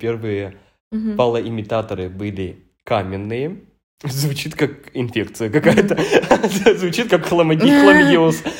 [0.00, 0.56] первые
[0.90, 1.16] Мгм.
[1.16, 3.60] Палоимитаторы были каменные.
[4.04, 5.98] Звучит как инфекция какая-то.
[6.78, 8.42] Звучит как хламидиоз.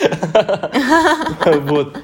[1.63, 1.97] Вот.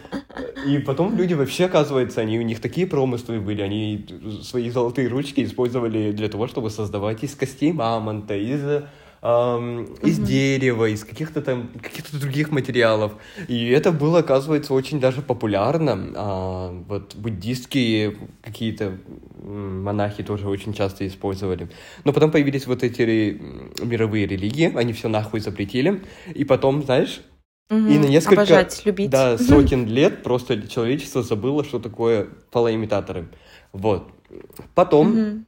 [0.67, 4.07] И потом люди вообще, оказывается, они у них такие промыслы были, они
[4.43, 8.85] свои золотые ручки использовали для того, чтобы создавать из костей мамонта, из,
[9.25, 10.27] ам, из Мгм.
[10.27, 13.13] дерева, из каких-то там каких-то других материалов.
[13.49, 16.13] И это было, оказывается, очень даже популярно.
[16.15, 18.99] А, вот буддистские какие-то
[19.43, 21.69] монахи тоже очень часто использовали.
[22.05, 23.41] Но потом появились вот эти
[23.83, 26.03] мировые религии, они все нахуй запретили.
[26.35, 27.23] И потом, знаешь,
[27.71, 27.89] Мгм.
[27.89, 29.09] и на несколько Обожать, любить.
[29.11, 33.29] да, сотен лет просто человечество забыло, что такое фалоимитаторы.
[33.73, 34.11] Вот.
[34.75, 35.47] Потом Мгм.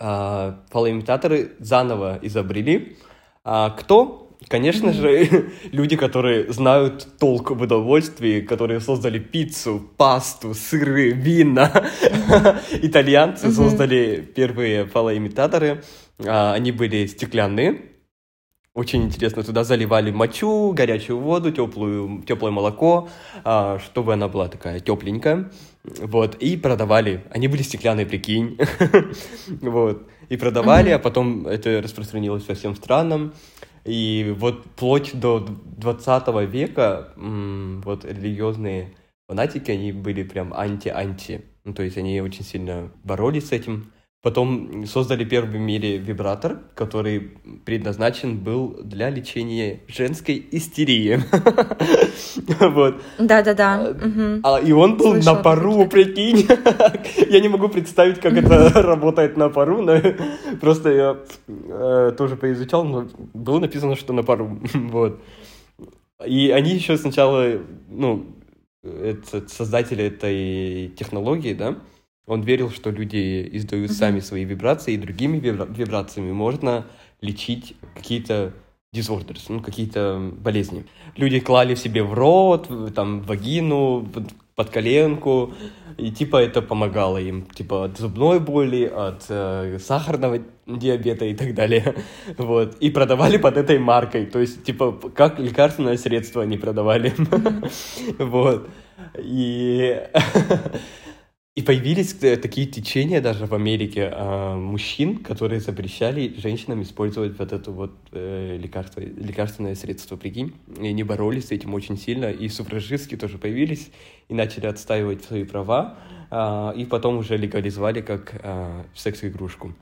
[0.00, 2.96] А, фалоимитаторы заново изобрели.
[3.44, 4.30] А кто?
[4.48, 11.70] Конечно же, люди, которые знают толк в удовольствии, которые создали пиццу, пасту, сыры, вина.
[12.72, 15.82] Итальянцы создали первые фалоимитаторы.
[16.26, 17.82] А, Они были стеклянные.
[18.72, 23.08] Очень интересно, туда заливали мочу, горячую воду, теплую, теплое молоко,
[23.44, 25.50] а, чтобы она была такая тепленькая.
[25.84, 27.24] Вот, и продавали.
[27.30, 28.58] Они были стеклянные, прикинь.
[29.60, 30.08] Вот.
[30.28, 33.32] И продавали, а потом это распространилось по всем странам.
[33.84, 38.94] И вот вплоть до 20 века вот религиозные
[39.26, 41.44] фанатики, они были прям анти-анти.
[41.64, 43.92] Ну, то есть они очень сильно боролись с этим.
[44.22, 51.20] Потом создали первый в мире вибратор, который предназначен был для лечения женской истерии.
[52.60, 53.00] Вот.
[53.18, 53.94] Да-да-да.
[54.00, 54.40] Мгм.
[54.44, 56.46] А, и он был на пару, прикинь.
[57.30, 60.00] Я не могу представить, как это работает на пару, но
[60.60, 61.16] просто я
[61.48, 64.60] э, тоже поизучал, но было написано, что на пару.
[64.74, 65.20] Вот.
[66.26, 67.58] И они еще сначала,
[67.88, 68.26] ну,
[68.82, 71.76] этот создатель этой технологии, да,
[72.26, 73.96] он верил, что люди издают Мгм.
[73.96, 76.84] сами свои вибрации, и другими вибра- вибрациями можно
[77.20, 78.52] лечить какие-то
[78.94, 80.84] disorders, ну, какие-то болезни.
[81.16, 85.54] Люди клали себе в рот, в- там, в вагину, под- под коленку,
[85.96, 91.54] и типа это помогало им, типа от зубной боли, от э, сахарного диабета и так
[91.54, 91.94] далее.
[92.38, 92.76] Вот.
[92.80, 97.12] И продавали под этой маркой, то есть, типа, как лекарственное средство они продавали.
[98.18, 98.68] Вот.
[99.18, 100.00] И...
[101.56, 107.52] И появились э, такие течения даже в Америке а, мужчин, которые запрещали женщинам использовать вот
[107.52, 110.54] это вот э, лекарство, лекарственное средство, прикинь.
[110.80, 113.90] И они боролись с этим очень сильно, и суфражистки тоже появились,
[114.28, 115.98] и начали отстаивать свои права,
[116.30, 119.74] а, и потом уже легализовали как а, секс-игрушку.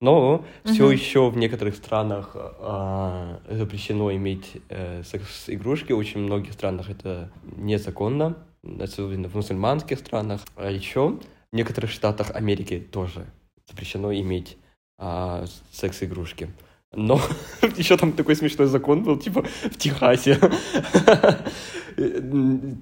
[0.00, 0.92] Но все Мгм.
[0.92, 8.36] еще в некоторых странах а, запрещено иметь э, секс-игрушки, в очень многих странах это незаконно,
[8.62, 10.42] особенно в мусульманских странах.
[10.56, 11.18] А еще
[11.52, 13.26] в некоторых штатах Америки тоже
[13.66, 14.56] запрещено иметь
[14.98, 16.50] а, секс-игрушки.
[16.92, 17.20] Но
[17.76, 20.38] еще там такой смешной закон был, типа в Техасе.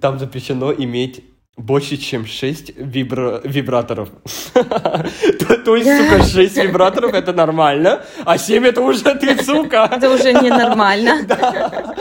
[0.01, 1.25] Там запрещено иметь
[1.57, 4.11] больше, чем 6 вибраторов.
[4.53, 9.89] то, есть, сука, 6 вибраторов это нормально, а 7 это уже ты, сука.
[9.97, 11.23] Это уже ненормально.
[11.27, 11.95] Да.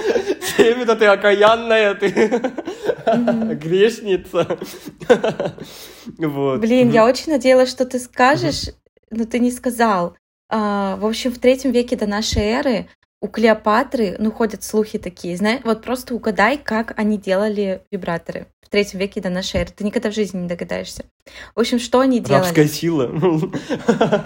[0.57, 2.41] 7 это ты окаянная, ты
[3.55, 4.57] грешница.
[6.17, 8.69] Блин, я очень надеялась, что ты скажешь
[9.15, 10.15] ну ты не сказал.
[10.49, 12.89] А, в общем, в третьем веке до нашей эры
[13.21, 18.69] у Клеопатры, ну, ходят слухи такие, знаешь, вот просто угадай, как они делали вибраторы в
[18.69, 19.71] третьем веке до нашей эры.
[19.75, 21.05] Ты никогда в жизни не догадаешься.
[21.55, 22.41] В общем, что они делали?
[22.43, 23.09] Рабская сила.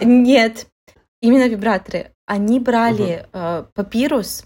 [0.01, 0.67] Нет,
[1.21, 2.11] именно вибраторы.
[2.25, 4.45] Они брали э, папирус,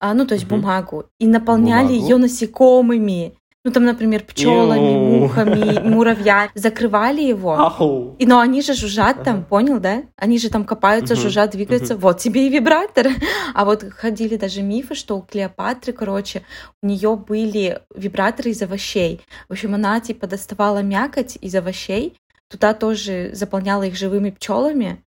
[0.00, 0.60] а, ну, то есть Мгм.
[0.60, 2.04] бумагу, и наполняли Бумагу.
[2.04, 3.38] ее насекомыми.
[3.66, 6.50] Ну, там, например, пчелами, мухами, муравья.
[6.54, 7.58] Закрывали его.
[7.58, 8.14] Ау.
[8.18, 9.46] И, но они же жужжат там, Ага.
[9.46, 10.02] понял, да?
[10.16, 11.96] Они же там копаются, Мгм, жужжат, двигаются.
[11.96, 13.06] Вот тебе и вибратор.
[13.54, 16.42] А вот ходили даже мифы, что у Клеопатры, короче,
[16.82, 19.22] у нее были вибраторы из овощей.
[19.48, 22.16] В общем, она типа доставала мякоть из овощей,
[22.50, 25.02] туда тоже заполняла их живыми пчелами,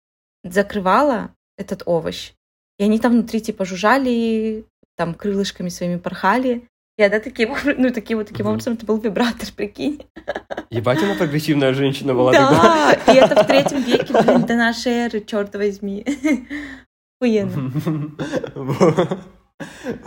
[0.43, 2.34] закрывала этот овощ.
[2.78, 6.68] И они там внутри типа жужжали, там крылышками своими порхали.
[6.98, 8.54] И она таким, ну, таким вот таким Мгм.
[8.54, 10.06] образом это был вибратор, прикинь.
[10.70, 12.96] Ебать, она прогрессивная женщина была тогда.
[13.06, 16.06] Да, и это в третьем веке, блин, до нашей эры, черт возьми.
[17.20, 17.72] Охуенно.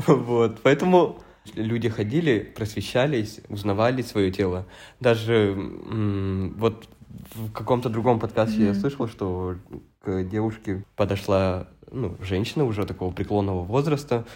[0.07, 1.23] Вот, поэтому
[1.55, 4.67] люди ходили, просвещались, узнавали свое тело.
[5.01, 6.89] Даже вот
[7.35, 9.57] в каком-то другом подкасте я слышал, что
[10.01, 14.27] к девушке подошла ну, женщина уже такого преклонного возраста,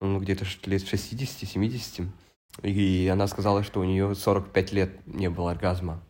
[0.00, 2.08] ну, где-то лет 60-70,
[2.62, 6.02] и она сказала, что у нее 45 лет не было оргазма.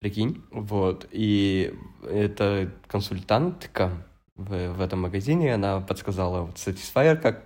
[0.00, 0.42] Прикинь?
[0.50, 1.06] Вот.
[1.12, 7.44] И эта консультантка в, в этом магазине, она подсказала вот Satisfyer как...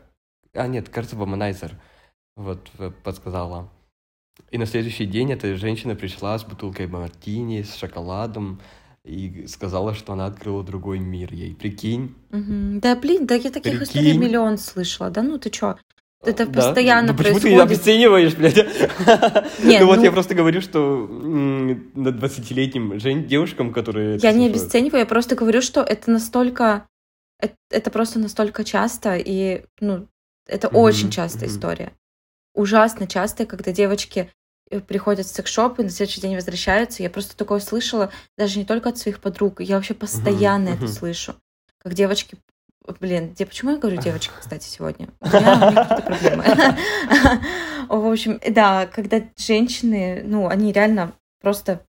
[0.54, 1.74] А, нет, кажется, Womanizer.
[2.34, 3.70] Вот, э, подсказала.
[4.50, 8.60] И на следующий день эта женщина пришла с бутылкой мартини, с шоколадом,
[9.06, 11.54] и сказала, что она открыла другой мир ей.
[11.54, 12.14] Прикинь?
[12.30, 12.80] Мгм.
[12.80, 14.20] Да, блин, да я таких историй Прикинь.
[14.20, 15.10] миллион слышала.
[15.10, 15.76] Да ну ты чё?
[16.24, 16.52] Это Да?
[16.52, 17.66] постоянно Ну, почему ты происходит.
[17.70, 18.56] обесцениваешь, блядь?
[19.64, 24.18] Не, ну вот ну- я просто говорю, что на 20-летним жен- девушкам, которые...
[24.22, 26.86] Я не обесцениваю, я просто говорю, что это настолько...
[27.38, 30.08] Это, это просто настолько часто, и, ну,
[30.48, 31.92] это очень частая история.
[32.54, 34.30] Ужасно частая, когда девочки
[34.88, 37.02] приходят в секс-шоп и на следующий день возвращаются.
[37.02, 40.88] Я просто такое слышала даже не только от своих подруг, я вообще постоянно это мгм.
[40.88, 41.34] слышу.
[41.78, 42.36] Как девочки...
[43.00, 45.08] Блин, где, почему я говорю девочки, кстати, сегодня?
[45.20, 46.44] У меня, у меня какие-то проблемы.
[47.88, 51.84] В общем, да, когда женщины, ну, они реально просто...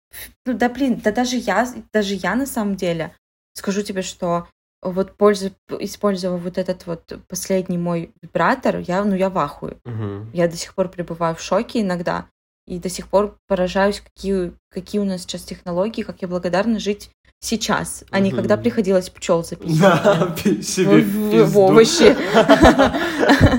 [0.46, 3.14] Ну, да, блин, да даже я, даже я на самом деле
[3.54, 4.48] скажу тебе, что
[4.82, 9.78] вот пользу, используя вот этот вот последний мой вибратор, я, ну, я в ахуе.
[9.84, 10.32] Мгм.
[10.34, 12.28] Я до сих пор пребываю в шоке иногда.
[12.68, 17.12] И до сих пор поражаюсь, какие, какие у нас сейчас технологии, как я благодарна жить
[17.40, 19.80] сейчас, а не когда приходилось пчел записывать.
[19.80, 22.16] Да, себе В- овощи.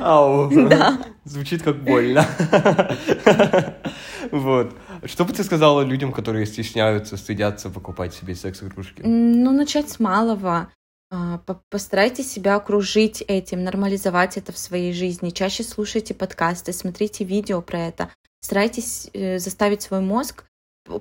[0.02, 0.50] Ау.
[0.68, 0.98] Да.
[1.24, 2.26] Звучит как больно.
[4.32, 4.74] Вот.
[5.04, 9.02] Что бы ты сказала людям, которые стесняются, стыдятся покупать себе секс-игрушки?
[9.04, 10.68] Ну, начать с малого.
[11.10, 15.30] А, по- Постарайтесь себя окружить этим, нормализовать это в своей жизни.
[15.30, 18.10] Чаще слушайте подкасты, смотрите видео про это.
[18.40, 20.44] Старайтесь э, заставить свой мозг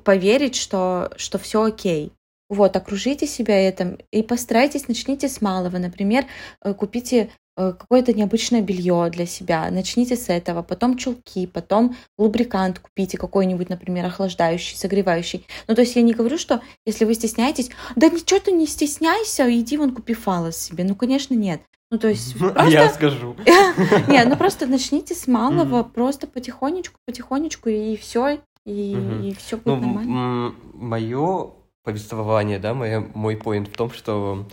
[0.04, 2.12] поверить, что, что все окей.
[2.48, 5.78] Вот, окружите себя этим и постарайтесь, начните с малого.
[5.78, 6.26] Например,
[6.64, 9.70] э, купите э, какое-то необычное белье для себя.
[9.72, 15.48] Начните с этого, потом чулки, потом лубрикант купите какой-нибудь, например, охлаждающий, согревающий.
[15.68, 19.52] Ну, то есть я не говорю, что если вы стесняетесь, да ничего ты не стесняйся,
[19.52, 20.84] иди вон купи фалос себе.
[20.84, 21.62] Ну, конечно, нет.
[21.92, 22.96] Ну, то есть А я просто...
[22.96, 23.36] скажу.
[24.08, 29.76] Нет, ну просто начните с малого, просто потихонечку, потихонечку, и все, и, все будет Ну,
[29.82, 30.56] нормально.
[30.74, 31.52] мое
[31.84, 34.48] повествование, да, мой поинт в том, что,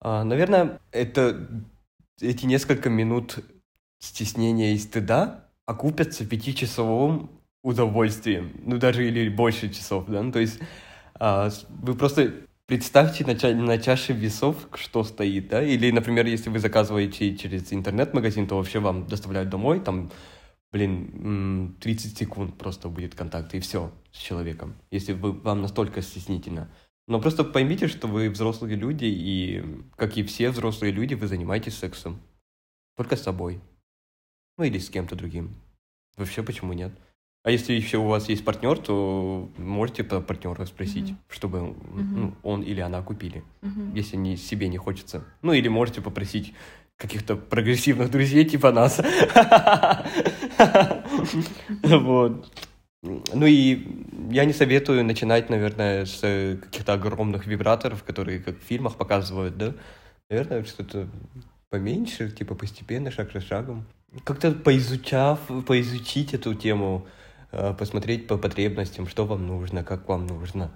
[0.00, 1.48] а, наверное, это
[2.20, 3.38] эти несколько минут
[4.00, 7.30] стеснения и стыда окупятся пятичасовым
[7.62, 10.58] удовольствием, ну даже или больше часов, да, ну, то есть
[11.20, 12.32] а, вы просто
[12.68, 17.72] представьте на, ча- на чаше весов, что стоит, да, или, например, если вы заказываете через
[17.72, 20.12] интернет-магазин, то вообще вам доставляют домой, там,
[20.72, 26.02] блин, м, 30 секунд просто будет контакт, и все с человеком, если вы, вам настолько
[26.02, 26.70] стеснительно.
[27.08, 29.64] Но просто поймите, что вы взрослые люди, и,
[29.96, 32.20] как и все взрослые люди, вы занимаетесь сексом.
[32.96, 33.60] Только с собой.
[34.58, 35.56] Ну или с кем-то другим.
[36.16, 36.92] Вообще почему нет?
[37.44, 41.18] А если еще у вас есть партнер, то можете по партнера спросить, Мгм.
[41.28, 42.20] чтобы Мгм.
[42.20, 43.94] ну, он или она купили, Мгм.
[43.94, 45.24] если не, себе не хочется.
[45.42, 46.52] Ну или можете попросить
[46.96, 49.00] каких-то прогрессивных друзей типа нас.
[51.82, 52.52] Вот.
[53.02, 53.86] Ну и
[54.30, 56.20] я не советую начинать, наверное, с
[56.60, 59.74] каких-то огромных вибраторов, которые как в фильмах показывают, да?
[60.28, 61.08] Наверное, что-то
[61.70, 63.84] поменьше, типа постепенно, шаг за шагом.
[64.24, 67.06] Как-то поизучав, поизучить эту тему,
[67.50, 70.70] посмотреть по потребностям, что вам нужно, как вам нужно.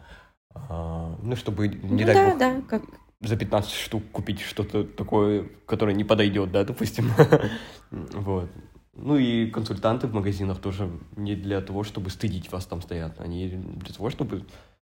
[0.54, 2.82] А, Ну, чтобы, не Ну дай да, бог, да, как
[3.22, 7.10] за 15 штук купить что-то такое, которое не подойдет, да, допустим.
[7.90, 8.50] Вот.
[8.94, 13.20] Ну и консультанты в магазинах тоже не для того, чтобы стыдить вас там стоят.
[13.20, 14.44] Они для того, чтобы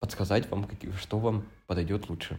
[0.01, 0.67] подсказать вам,
[0.99, 2.39] что вам подойдет лучше.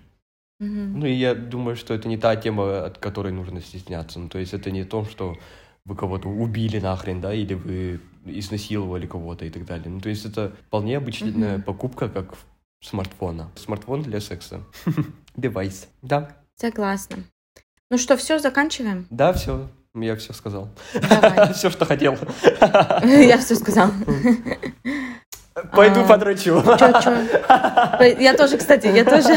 [0.59, 0.99] Мгм.
[0.99, 4.19] Ну и я думаю, что это не та тема, от которой нужно стесняться.
[4.19, 5.37] Ну, то есть это не то, что
[5.85, 9.89] вы кого-то убили нахрен, да, или вы изнасиловали кого-то и так далее.
[9.89, 11.61] Ну, то есть это вполне обычная Мгм.
[11.63, 12.35] покупка, как
[12.81, 13.49] смартфона.
[13.55, 14.61] Смартфон для секса.
[15.35, 15.87] Девайс.
[16.01, 16.29] Да.
[16.55, 17.17] Согласна.
[17.89, 19.07] Ну что, все, заканчиваем?
[19.09, 19.67] Да, все.
[19.95, 20.69] Я все сказал.
[21.55, 22.15] Все, что хотел.
[23.03, 23.91] Я все сказала.
[25.73, 26.01] Пойду
[26.67, 28.19] А, чё?
[28.19, 29.35] Я тоже, кстати, я тоже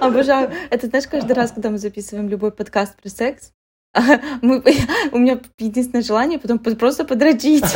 [0.00, 0.50] обожаю.
[0.70, 3.52] Это знаешь, каждый раз, когда мы записываем любой подкаст про секс,
[4.42, 4.62] мы,
[5.12, 7.64] у меня единственное желание потом просто подрочить.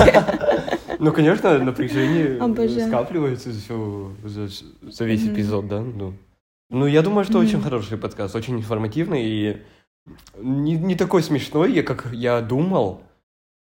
[1.00, 2.86] Ну, конечно, напряжение Обожаю.
[2.86, 4.48] скапливается все за,
[4.80, 5.80] за весь эпизод, да?
[5.80, 6.14] Ну,
[6.70, 9.62] ну я думаю, что очень хороший подкаст, очень информативный и
[10.38, 13.02] не, не такой смешной, как я думал,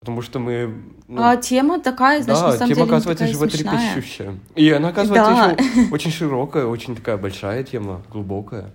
[0.01, 0.83] потому что мы...
[1.07, 4.37] ну, А тема такая, на да, самом тема деле оказывается животрепещущая.
[4.55, 5.63] И она оказывается Да.
[5.63, 8.73] еще очень широкая, очень такая большая тема, глубокая.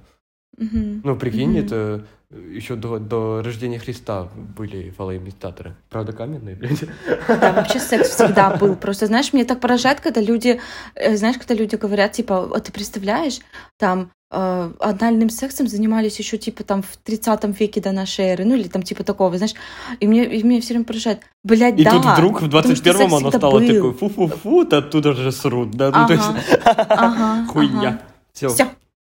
[0.57, 5.77] Ну, прикинь, это еще до, до рождения Христа были фалоимитаторы.
[5.91, 6.85] Правда, каменные, блядь?
[7.29, 8.75] Да, вообще секс всегда был.
[8.75, 10.61] Просто, знаешь, мне так поражает, когда люди,
[10.95, 13.39] э, знаешь, когда люди говорят, типа, «А ты представляешь,
[13.79, 18.57] там, э, анальным сексом занимались еще, типа, там, в 30 веке до нашей эры, ну,
[18.57, 19.55] или там, типа, такого, знаешь,
[20.01, 21.91] и мне, и меня все время поражает, блядь, И да.
[21.93, 23.67] тут вдруг в потому что 21-м секс оно стало был.
[23.69, 25.93] такой фу-фу-фу, да оттуда же срут, да?
[25.93, 28.03] Ну, то есть, Ага, ага, хуйня.
[28.33, 28.49] Все.
[28.49, 28.69] Все,